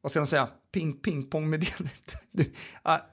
vad 0.00 0.10
ska 0.10 0.20
man 0.20 0.26
säga, 0.26 0.48
ping, 0.72 0.92
ping-pong 0.92 1.50
meddelande. 1.50 1.90
Du, 2.30 2.52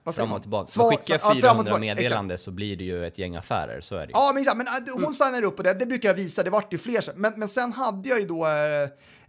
äh, 0.05 0.11
Fram 0.13 0.33
och 0.33 0.41
tillbaka. 0.41 0.67
Svar- 0.67 0.89
Skickar 0.91 1.13
ja, 1.13 1.19
fram 1.19 1.31
och 1.31 1.41
400 1.41 1.63
tillbaka, 1.63 1.81
meddelande 1.81 2.37
så 2.37 2.51
blir 2.51 2.77
det 2.77 2.83
ju 2.83 3.05
ett 3.05 3.17
gäng 3.17 3.35
affärer, 3.35 3.81
så 3.81 3.95
är 3.95 3.99
det 3.99 4.05
ju. 4.05 4.11
Ja, 4.13 4.31
men, 4.33 4.41
exakt, 4.41 4.57
men 4.57 4.67
äh, 4.67 4.73
hon 5.05 5.13
signade 5.13 5.47
upp 5.47 5.55
på 5.57 5.63
det. 5.63 5.73
Det 5.73 5.85
brukar 5.85 6.09
jag 6.09 6.15
visa. 6.15 6.43
Det 6.43 6.49
vart 6.49 6.73
ju 6.73 6.77
fler. 6.77 7.03
Men, 7.15 7.33
men 7.37 7.47
sen 7.47 7.73
hade 7.73 8.09
jag 8.09 8.19
ju 8.19 8.25
då 8.27 8.45
eh, 8.45 8.53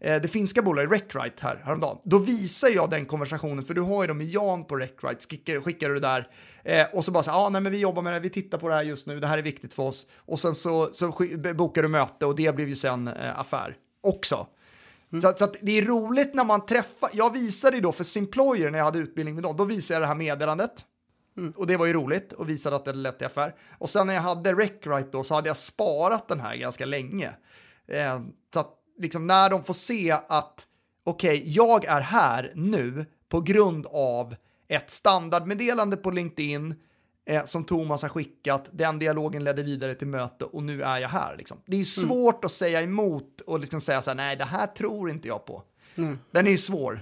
eh, 0.00 0.22
det 0.22 0.28
finska 0.28 0.62
bolaget 0.62 0.92
Reckrite 0.92 1.46
här 1.46 1.62
häromdagen. 1.64 1.98
Då 2.04 2.18
visar 2.18 2.68
jag 2.68 2.90
den 2.90 3.04
konversationen, 3.06 3.64
för 3.64 3.74
du 3.74 3.80
har 3.80 4.02
ju 4.02 4.08
dem 4.08 4.18
med 4.18 4.26
Jan 4.26 4.64
på 4.64 4.76
Reckrite. 4.76 5.26
Skickar, 5.30 5.60
skickar 5.60 5.88
du 5.88 5.94
det 5.94 6.00
där 6.00 6.28
eh, 6.64 6.86
och 6.92 7.04
så 7.04 7.10
bara 7.10 7.22
så 7.22 7.30
här, 7.30 7.46
ah, 7.46 7.48
nej 7.48 7.60
men 7.60 7.72
vi 7.72 7.78
jobbar 7.78 8.02
med 8.02 8.12
det, 8.12 8.20
vi 8.20 8.30
tittar 8.30 8.58
på 8.58 8.68
det 8.68 8.74
här 8.74 8.82
just 8.82 9.06
nu, 9.06 9.20
det 9.20 9.26
här 9.26 9.38
är 9.38 9.42
viktigt 9.42 9.74
för 9.74 9.82
oss. 9.82 10.06
Och 10.16 10.40
sen 10.40 10.54
så, 10.54 10.88
så 10.92 11.14
bokar 11.54 11.82
du 11.82 11.88
möte 11.88 12.26
och 12.26 12.36
det 12.36 12.54
blev 12.54 12.68
ju 12.68 12.76
sen 12.76 13.08
eh, 13.08 13.40
affär 13.40 13.76
också. 14.02 14.46
Så, 15.20 15.34
så 15.36 15.44
att 15.44 15.56
det 15.60 15.78
är 15.78 15.82
roligt 15.82 16.34
när 16.34 16.44
man 16.44 16.66
träffar, 16.66 17.10
jag 17.12 17.32
visade 17.32 17.76
ju 17.76 17.82
då 17.82 17.92
för 17.92 18.04
Simployer 18.04 18.70
när 18.70 18.78
jag 18.78 18.84
hade 18.84 18.98
utbildning 18.98 19.34
med 19.34 19.44
dem, 19.44 19.56
då 19.56 19.64
visade 19.64 19.94
jag 19.94 20.02
det 20.02 20.06
här 20.06 20.14
meddelandet. 20.14 20.86
Och 21.56 21.66
det 21.66 21.76
var 21.76 21.86
ju 21.86 21.92
roligt 21.92 22.32
och 22.32 22.48
visade 22.48 22.76
att 22.76 22.84
det 22.84 22.92
lett 22.92 23.18
till 23.18 23.26
affär. 23.26 23.54
Och 23.78 23.90
sen 23.90 24.06
när 24.06 24.14
jag 24.14 24.22
hade 24.22 24.52
Reckrite 24.52 25.08
då 25.12 25.24
så 25.24 25.34
hade 25.34 25.48
jag 25.48 25.56
sparat 25.56 26.28
den 26.28 26.40
här 26.40 26.56
ganska 26.56 26.86
länge. 26.86 27.30
Eh, 27.88 28.20
så 28.54 28.60
att 28.60 28.74
liksom 28.98 29.26
när 29.26 29.50
de 29.50 29.64
får 29.64 29.74
se 29.74 30.10
att 30.28 30.66
okej, 31.04 31.42
jag 31.46 31.84
är 31.84 32.00
här 32.00 32.52
nu 32.54 33.06
på 33.28 33.40
grund 33.40 33.86
av 33.86 34.34
ett 34.68 34.90
standardmeddelande 34.90 35.96
på 35.96 36.10
LinkedIn 36.10 36.74
eh, 37.26 37.44
som 37.44 37.64
Thomas 37.64 38.02
har 38.02 38.08
skickat, 38.08 38.68
den 38.72 38.98
dialogen 38.98 39.44
ledde 39.44 39.62
vidare 39.62 39.94
till 39.94 40.08
möte 40.08 40.44
och 40.44 40.62
nu 40.62 40.82
är 40.82 40.98
jag 40.98 41.08
här. 41.08 41.36
Liksom. 41.36 41.58
Det 41.66 41.76
är 41.76 41.78
ju 41.78 41.84
svårt 41.84 42.44
att 42.44 42.52
säga 42.52 42.82
emot 42.82 43.40
och 43.46 43.60
liksom 43.60 43.80
säga 43.80 44.02
så 44.02 44.10
här, 44.10 44.14
nej 44.14 44.36
det 44.36 44.44
här 44.44 44.66
tror 44.66 45.10
inte 45.10 45.28
jag 45.28 45.46
på. 45.46 45.62
Den 46.30 46.46
är 46.46 46.50
ju 46.50 46.58
svår. 46.58 47.00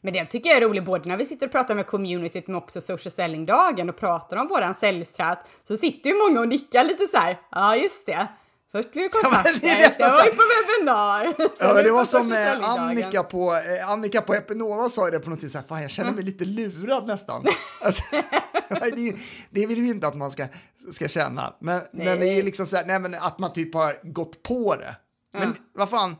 Men 0.00 0.12
den 0.12 0.26
tycker 0.26 0.50
jag 0.50 0.56
är 0.56 0.68
rolig 0.68 0.84
både 0.84 1.08
när 1.08 1.16
vi 1.16 1.24
sitter 1.24 1.46
och 1.46 1.52
pratar 1.52 1.74
med 1.74 1.86
communityt 1.86 2.46
men 2.46 2.56
också 2.56 2.80
social 2.80 3.12
selling-dagen 3.12 3.88
och 3.88 3.96
pratar 3.96 4.36
om 4.36 4.48
våran 4.48 4.74
säljstrat 4.74 5.48
så 5.64 5.76
sitter 5.76 6.10
ju 6.10 6.16
många 6.28 6.40
och 6.40 6.48
nickar 6.48 6.84
lite 6.84 7.06
så 7.06 7.16
här. 7.16 7.40
Ja, 7.50 7.76
just 7.76 8.06
det. 8.06 8.28
Först 8.72 8.92
blev 8.92 9.04
det 9.04 9.10
Ja, 9.22 9.22
kontakt, 9.22 9.44
men 9.52 9.60
det 9.60 9.68
är 9.68 9.74
sen 9.74 9.80
nästan 9.82 10.10
var 10.10 10.22
vi 10.24 10.30
här- 10.30 10.36
på 10.36 10.42
webbinar. 10.72 11.50
Ja, 11.60 11.66
men 11.66 11.76
vi 11.76 11.82
det 11.82 11.90
var 11.90 12.04
som 12.04 12.32
eh. 12.32 12.70
Annika 12.70 13.22
på, 13.22 13.54
eh, 13.54 13.90
Annika 13.90 14.20
på 14.20 14.34
Epinova 14.34 14.88
sa 14.88 15.04
ju 15.06 15.10
det 15.10 15.18
på 15.20 15.30
något 15.30 15.40
sätt 15.40 15.50
så 15.52 15.58
här, 15.58 15.66
fan 15.66 15.82
jag 15.82 15.90
känner 15.90 16.12
mig 16.12 16.24
lite 16.24 16.44
lurad 16.44 17.06
nästan. 17.06 17.44
Alltså, 17.82 18.02
det, 18.96 19.16
det 19.50 19.66
vill 19.66 19.80
vi 19.80 19.88
inte 19.88 20.06
att 20.06 20.16
man 20.16 20.30
ska, 20.30 20.46
ska 20.92 21.08
känna. 21.08 21.54
Men, 21.60 21.80
men 21.92 22.20
det 22.20 22.28
är 22.28 22.34
ju 22.34 22.42
liksom 22.42 22.66
så 22.66 22.76
här, 22.76 22.84
nej 22.84 22.98
men 22.98 23.14
att 23.14 23.38
man 23.38 23.52
typ 23.52 23.74
har 23.74 23.98
gått 24.02 24.42
på 24.42 24.76
det. 24.76 24.96
Men 25.38 25.54
vad 25.74 25.90
fan, 25.90 26.16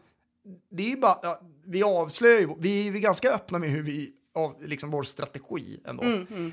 det 0.71 0.83
är 0.83 0.89
ju 0.91 0.97
bara, 0.97 1.19
ja, 1.23 1.41
vi 1.67 1.83
avslöjar 1.83 2.41
ju, 2.41 2.49
vi 2.59 2.81
är 2.89 2.93
ju 2.93 3.01
ganska 3.01 3.31
öppna 3.31 3.59
med 3.59 3.71
hur 3.71 3.83
vi, 3.83 4.11
av, 4.35 4.55
liksom 4.65 4.91
vår 4.91 5.03
strategi 5.03 5.81
ändå. 5.87 6.03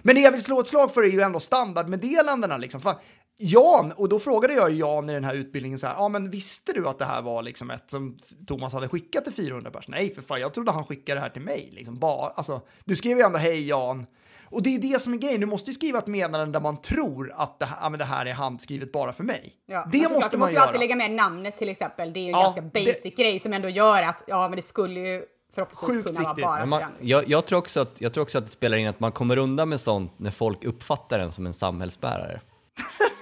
Men 0.04 0.16
det 0.16 0.22
jag 0.22 0.32
vill 0.32 0.44
slå 0.44 0.60
ett 0.60 0.68
slag 0.68 0.94
för 0.94 1.04
är 1.04 1.08
ju 1.08 1.22
ändå 1.22 1.40
standardmeddelandena 1.40 2.58
liksom. 2.58 2.82
Fan, 2.82 2.96
Jan, 3.38 3.92
och 3.92 4.10
då 4.10 4.20
frågade 4.20 4.54
jag 4.54 4.72
Jan 4.72 5.10
i 5.10 5.14
den 5.14 5.24
här 5.24 5.34
utbildningen 5.36 5.80
så 5.80 5.88
här, 5.88 5.94
ja 5.98 6.08
men 6.08 6.30
visste 6.30 6.74
du 6.74 6.88
att 6.88 7.00
det 7.00 7.06
här 7.06 7.22
var 7.22 7.42
liksom 7.44 7.72
ett 7.72 7.92
som 7.92 8.18
Thomas 8.48 8.74
hade 8.74 8.88
skickat 8.88 9.24
till 9.24 9.34
400 9.34 9.72
personer? 9.72 9.98
Nej 9.98 10.16
för 10.16 10.22
fan, 10.22 10.40
jag 10.42 10.54
trodde 10.54 10.72
han 10.72 10.84
skickade 10.86 11.20
det 11.20 11.22
här 11.24 11.30
till 11.30 11.42
mig. 11.42 11.70
Liksom 11.72 12.00
bara, 12.00 12.28
alltså, 12.30 12.62
du 12.86 12.96
skrev 12.96 13.18
ju 13.18 13.24
ändå 13.24 13.38
hej 13.38 13.68
Jan. 13.68 14.06
Och 14.46 14.64
det 14.64 14.76
är 14.76 14.80
det 14.80 15.02
som 15.02 15.14
är 15.14 15.18
grejen, 15.18 15.40
du 15.42 15.46
måste 15.48 15.70
ju 15.70 15.74
skriva 15.74 16.00
ett 16.00 16.08
meddelande 16.08 16.52
där 16.60 16.64
man 16.64 16.82
tror 16.82 17.32
att 17.36 17.60
det 17.60 17.66
här, 17.66 17.90
det 17.98 18.06
här 18.06 18.26
är 18.26 18.34
handskrivet 18.34 18.92
bara 18.92 19.12
för 19.14 19.24
mig. 19.24 19.54
Ja, 19.66 19.88
det 19.92 19.98
men 19.98 20.02
såklart, 20.04 20.14
måste 20.16 20.30
du 20.36 20.38
man 20.38 20.46
måste 20.46 20.52
ju 20.52 20.56
göra. 20.56 20.66
alltid 20.66 20.80
lägga 20.80 20.96
med 20.96 21.12
namnet 21.12 21.58
till 21.58 21.70
exempel. 21.70 22.14
Det 22.14 22.20
är 22.20 22.22
ju 22.22 22.28
en 22.28 22.32
Ja, 22.32 22.42
ganska 22.44 22.62
det- 22.62 22.70
basic 22.86 23.16
grej 23.16 23.40
som 23.40 23.54
ändå 23.54 23.70
gör 23.70 24.04
att 24.04 24.24
ja, 24.28 24.48
men 24.50 24.56
det 24.56 24.62
skulle 24.62 25.00
ju 25.00 25.24
förhoppningsvis 25.56 25.90
Sjukt 25.90 26.08
kunna 26.08 26.20
vara 26.22 26.34
viktigt. 26.34 26.46
bara 26.46 26.66
Men 26.66 26.80
för 26.80 26.88
man, 26.88 26.92
jag, 27.02 27.30
jag, 27.30 27.46
tror 27.46 27.60
också 27.60 27.80
att, 27.82 28.02
jag 28.02 28.14
tror 28.14 28.22
också 28.22 28.38
att 28.38 28.46
det 28.46 28.52
spelar 28.52 28.78
in 28.78 28.88
att 28.88 29.00
man 29.00 29.12
kommer 29.12 29.38
undan 29.38 29.70
med 29.70 29.82
sånt 29.82 30.14
när 30.20 30.32
folk 30.32 30.64
uppfattar 30.64 31.20
en 31.20 31.32
som 31.32 31.46
en 31.46 31.54
samhällsbärare. 31.54 32.42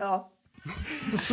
Ja. 0.00 0.30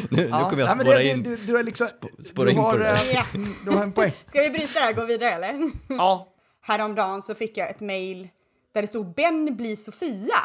Nu, 0.10 0.22
nu 0.24 0.28
Ja, 0.32 0.50
kommer 0.50 0.64
jag 0.64 0.82
spåra 0.82 0.98
det, 0.98 1.08
in. 1.10 1.24
Du, 1.24 1.36
du, 1.38 1.58
är 1.58 1.64
liksom, 1.64 1.88
spåra 2.30 2.46
du 2.46 2.52
in 2.52 2.58
på 2.58 2.64
har, 2.64 2.78
det 2.78 2.84
där. 2.84 2.96
eh, 2.96 3.12
Ja. 3.16 3.24
Du 3.66 3.72
har 3.72 3.84
en 3.84 3.94
poäng. 3.94 4.12
Ska 4.28 4.42
vi 4.42 4.50
bryta 4.50 4.80
där 4.80 4.90
och 4.90 4.96
gå 4.96 5.06
vidare 5.06 5.32
eller? 5.34 5.72
Ja, 5.90 6.28
Häromdagen 6.62 7.22
så 7.22 7.36
fick 7.36 7.58
jag 7.58 7.70
ett 7.70 7.80
mail 7.80 8.30
där 8.74 8.82
det 8.82 8.88
stod 8.88 9.14
Ben 9.14 9.56
blir 9.56 9.76
Sofia. 9.76 10.36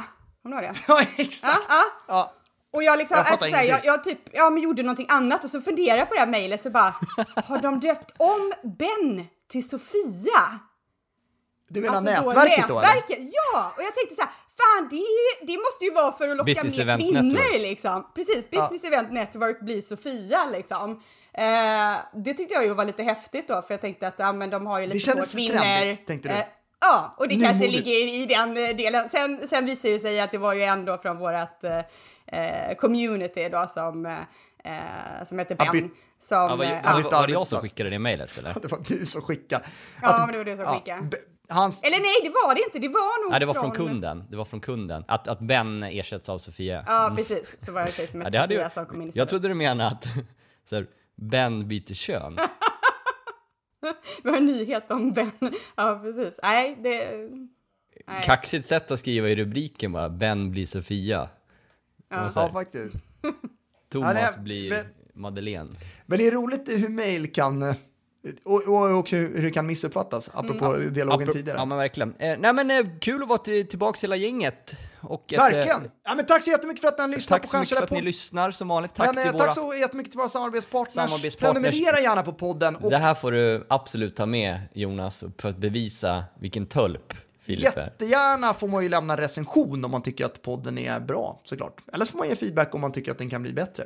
Du 0.42 0.50
ihåg 0.50 0.62
det? 0.62 0.72
ja 0.88 1.02
exakt. 1.16 1.66
ja. 1.68 1.82
Ja. 2.08 2.32
Och 2.72 2.82
jag 2.82 2.98
liksom, 2.98 3.16
Jag 3.16 3.26
alltså, 3.26 3.46
såhär, 3.50 3.64
jag, 3.64 3.80
jag 3.84 4.04
typ, 4.04 4.18
ja 4.32 4.50
men 4.50 4.62
gjorde 4.62 4.82
någonting 4.82 5.06
annat 5.10 5.44
och 5.44 5.50
så 5.50 5.60
funderade 5.60 5.98
jag 5.98 6.08
på 6.08 6.14
det 6.14 6.20
här 6.20 6.26
mejlet 6.26 6.60
så 6.62 6.70
bara, 6.70 6.94
har 7.44 7.58
de 7.62 7.80
döpt 7.80 8.12
om 8.16 8.52
Ben 8.78 9.26
till 9.48 9.68
Sofia? 9.68 10.58
Du 11.68 11.80
menar 11.80 11.94
Alltså 11.96 12.10
nätverket 12.10 12.68
då? 12.68 12.78
eller? 12.78 12.88
nätverket, 12.88 13.18
ja! 13.32 13.72
Och 13.76 13.82
jag 13.82 13.94
tänkte 13.94 14.14
så 14.14 14.20
här, 14.22 14.30
fan 14.62 14.88
det, 14.90 14.96
ju- 14.96 15.46
det 15.46 15.56
måste 15.58 15.84
ju 15.84 15.90
vara 15.92 16.12
för 16.12 16.28
att 16.28 16.36
locka 16.36 16.44
Business 16.62 16.78
mer 16.78 16.98
kvinnor 16.98 17.22
Network. 17.22 17.60
liksom. 17.62 18.06
Precis, 18.14 18.50
Business 18.50 18.84
Event 18.84 19.12
Network 19.12 19.60
blir 19.60 19.80
Sofia 19.82 20.44
liksom. 20.52 21.02
Eh, 21.34 21.96
det 22.24 22.34
tyckte 22.34 22.54
jag 22.54 22.64
ju 22.64 22.74
var 22.74 22.84
lite 22.84 23.02
häftigt 23.02 23.48
då, 23.48 23.62
för 23.62 23.74
jag 23.74 23.80
tänkte 23.80 24.08
att 24.08 24.14
ja, 24.18 24.32
men 24.32 24.50
de 24.50 24.66
har 24.66 24.80
ju 24.80 24.86
lite 24.86 25.12
få 25.12 25.20
kvinnor. 25.36 25.58
trendigt, 25.58 26.06
tänkte 26.06 26.28
du? 26.28 26.34
Eh, 26.34 26.44
ja, 26.80 27.14
och 27.18 27.28
det 27.28 27.34
kanske 27.34 27.64
Nymodigt. 27.64 27.86
ligger 27.86 28.14
i 28.14 28.26
den 28.26 28.56
eh, 28.56 28.76
delen. 28.76 29.08
Sen, 29.08 29.48
sen 29.48 29.66
visade 29.66 29.94
det 29.94 29.98
sig 29.98 30.20
att 30.20 30.30
det 30.30 30.38
var 30.38 30.52
ju 30.54 30.62
ändå 30.62 30.98
från 30.98 31.18
vårt 31.18 31.64
eh, 31.64 31.78
eh, 32.40 32.76
community 32.76 33.48
då 33.48 33.66
som, 33.68 34.06
eh, 34.06 34.18
eh, 34.64 35.24
som 35.24 35.38
heter 35.38 35.54
Ben. 35.54 35.90
som, 36.20 36.36
Ja, 36.38 36.48
var, 36.48 36.56
var, 36.56 36.64
ja. 36.64 36.80
var, 36.84 37.10
var 37.10 37.26
det 37.26 37.32
jag 37.32 37.46
som 37.46 37.58
skickade 37.60 37.90
det 37.90 37.98
mejlet 37.98 38.38
eller? 38.38 38.54
Det 38.62 38.68
var 38.68 38.80
du 38.88 39.06
som 39.06 39.22
skickade. 39.22 39.64
Ja, 40.02 40.08
Att- 40.08 40.18
men 40.20 40.32
det 40.32 40.38
var 40.38 40.44
du 40.44 40.56
som 40.56 40.66
skickade. 40.66 41.02
be- 41.02 41.16
Hans, 41.52 41.82
Eller 41.82 41.96
nej, 42.00 42.14
det 42.22 42.28
var 42.28 42.54
det 42.54 42.60
inte. 42.64 42.78
Det 42.78 42.88
var 42.88 43.24
nog 43.24 43.30
Nej, 43.30 43.40
det 43.40 43.46
var 43.46 43.54
från 43.54 43.70
kunden. 43.72 44.24
Det 44.30 44.36
var 44.36 44.44
från 44.44 44.60
kunden. 44.60 45.04
Att, 45.08 45.28
att 45.28 45.40
Ben 45.40 45.82
ersätts 45.82 46.28
av 46.28 46.38
Sofia. 46.38 46.84
Ja, 46.86 47.12
precis. 47.16 47.54
Så 47.58 47.72
var 47.72 47.80
det 47.80 47.86
en 47.86 47.92
tjej 47.92 48.06
som 48.10 48.20
Ja, 48.20 48.24
hette 48.26 48.38
hade 48.38 48.54
Sofia 48.54 48.70
som 48.70 48.86
kom 48.86 48.96
in 48.96 49.02
jag 49.02 49.08
istället. 49.08 49.28
trodde 49.28 49.48
du 49.48 49.54
menade 49.54 49.90
att 49.90 50.04
så 50.68 50.76
här, 50.76 50.86
Ben 51.16 51.68
byter 51.68 51.94
kön. 51.94 52.36
Vi 54.22 54.30
har 54.30 54.36
en 54.36 54.46
nyhet 54.46 54.90
om 54.90 55.12
Ben. 55.12 55.30
Ja, 55.76 56.00
precis. 56.02 56.40
Nej, 56.42 56.78
det... 56.82 57.28
Nej. 58.06 58.22
Kaxigt 58.24 58.68
sätt 58.68 58.90
att 58.90 58.98
skriva 59.00 59.28
i 59.28 59.34
rubriken 59.36 59.92
bara, 59.92 60.08
Ben 60.08 60.50
blir 60.50 60.66
Sofia. 60.66 61.28
Ja. 62.10 62.30
ja, 62.34 62.50
faktiskt. 62.52 62.94
Thomas 63.92 64.16
Ja, 64.20 64.30
nej, 64.34 64.42
blir 64.44 64.70
men- 64.70 64.86
Madeleine. 65.22 65.70
Men 66.06 66.18
det 66.18 66.26
är 66.26 66.32
roligt 66.32 66.68
hur 66.68 66.88
mail 66.88 67.32
kan, 67.32 67.62
eh, 67.62 67.74
och, 68.44 68.68
och 68.68 68.98
också 68.98 69.16
hur 69.16 69.42
det 69.42 69.50
kan 69.50 69.66
missuppfattas, 69.66 70.30
apropå 70.34 70.76
dialogen 70.76 71.28
Apro- 71.28 71.32
tidigare. 71.32 71.58
Ja 71.58 71.64
men 71.64 71.78
verkligen. 71.78 72.14
Eh, 72.18 72.38
nej 72.38 72.52
men 72.52 72.70
eh, 72.70 72.86
kul 73.00 73.22
att 73.22 73.28
vara 73.28 73.38
till, 73.38 73.68
tillbaks 73.68 74.04
hela 74.04 74.16
gänget. 74.16 74.74
Och 75.00 75.32
ett, 75.32 75.40
eh, 75.40 75.44
Verkligen! 75.44 75.90
Ja, 76.04 76.14
men 76.14 76.26
tack 76.26 76.42
så 76.44 76.50
jättemycket 76.50 76.80
för 76.80 76.88
att 76.88 76.98
ni 76.98 77.02
har 77.02 77.08
lyssnat 77.08 77.42
Tack 77.42 77.42
på 77.42 77.48
så 77.48 77.58
mycket 77.60 77.78
för 77.78 77.84
att 77.84 77.90
ni 77.90 78.02
lyssnar 78.02 78.50
som 78.50 78.68
vanligt. 78.68 78.94
Tack 78.94 79.06
Men, 79.06 79.18
eh, 79.18 79.22
till 79.22 79.32
våra... 79.32 79.44
tack 79.44 79.54
så 79.54 79.74
jättemycket 79.74 80.12
till 80.12 80.18
våra 80.18 80.28
samarbetspartners. 80.28 81.10
Samarbetspartners. 81.10 81.62
Prenumerera 81.72 82.00
gärna 82.00 82.22
på 82.22 82.32
podden 82.32 82.76
och 82.76 82.90
Det 82.90 82.98
här 82.98 83.14
får 83.14 83.32
du 83.32 83.66
absolut 83.68 84.16
ta 84.16 84.26
med 84.26 84.60
Jonas 84.74 85.24
för 85.38 85.48
att 85.48 85.56
bevisa 85.56 86.24
vilken 86.40 86.66
tölp 86.66 87.14
Filip 87.40 87.76
är. 87.76 87.84
jättegärna 87.84 88.54
får 88.54 88.68
man 88.68 88.82
ju 88.82 88.88
lämna 88.88 89.16
recension 89.16 89.84
om 89.84 89.90
man 89.90 90.02
tycker 90.02 90.24
att 90.24 90.42
podden 90.42 90.78
är 90.78 91.00
bra 91.00 91.40
såklart. 91.44 91.80
Eller 91.92 92.04
så 92.04 92.10
får 92.12 92.18
man 92.18 92.28
ge 92.28 92.36
feedback 92.36 92.74
om 92.74 92.80
man 92.80 92.92
tycker 92.92 93.10
att 93.12 93.18
den 93.18 93.30
kan 93.30 93.42
bli 93.42 93.52
bättre. 93.52 93.84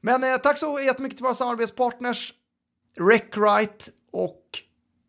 Men 0.00 0.24
eh, 0.24 0.36
tack 0.36 0.58
så 0.58 0.80
jättemycket 0.80 1.16
till 1.16 1.24
våra 1.24 1.34
samarbetspartners 1.34 2.34
Recwrite 2.96 3.90
och 4.12 4.42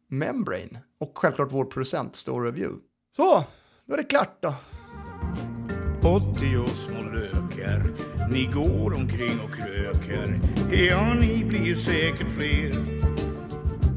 Membrane. 0.09 0.79
Och 0.99 1.17
självklart 1.17 1.51
vår 1.51 1.65
producent 1.65 2.15
Store 2.15 2.47
Review. 2.47 2.79
Så, 3.15 3.43
då 3.85 3.93
är 3.93 3.97
det 3.97 4.03
klart 4.03 4.37
då. 4.41 4.53
80 6.03 6.67
små 6.67 7.01
lökar. 7.01 7.93
Ni 8.31 8.45
går 8.45 8.93
omkring 8.93 9.39
och 9.39 9.53
krökar. 9.53 10.39
Ja, 10.71 11.13
ni 11.13 11.45
blir 11.45 11.75
säkert 11.75 12.31
fler. 12.31 12.85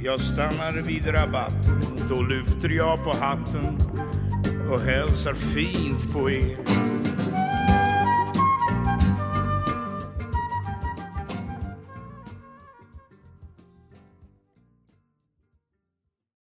Jag 0.05 0.21
stannar 0.21 0.83
vid 0.83 1.15
rabatten 1.15 1.81
Då 2.09 2.23
lyfter 2.23 2.69
jag 2.69 3.05
på 3.05 3.11
hatten 3.11 3.79
och 4.71 4.81
hälsar 4.81 5.35
fint 5.35 6.13
på 6.13 6.31
er. 6.31 6.92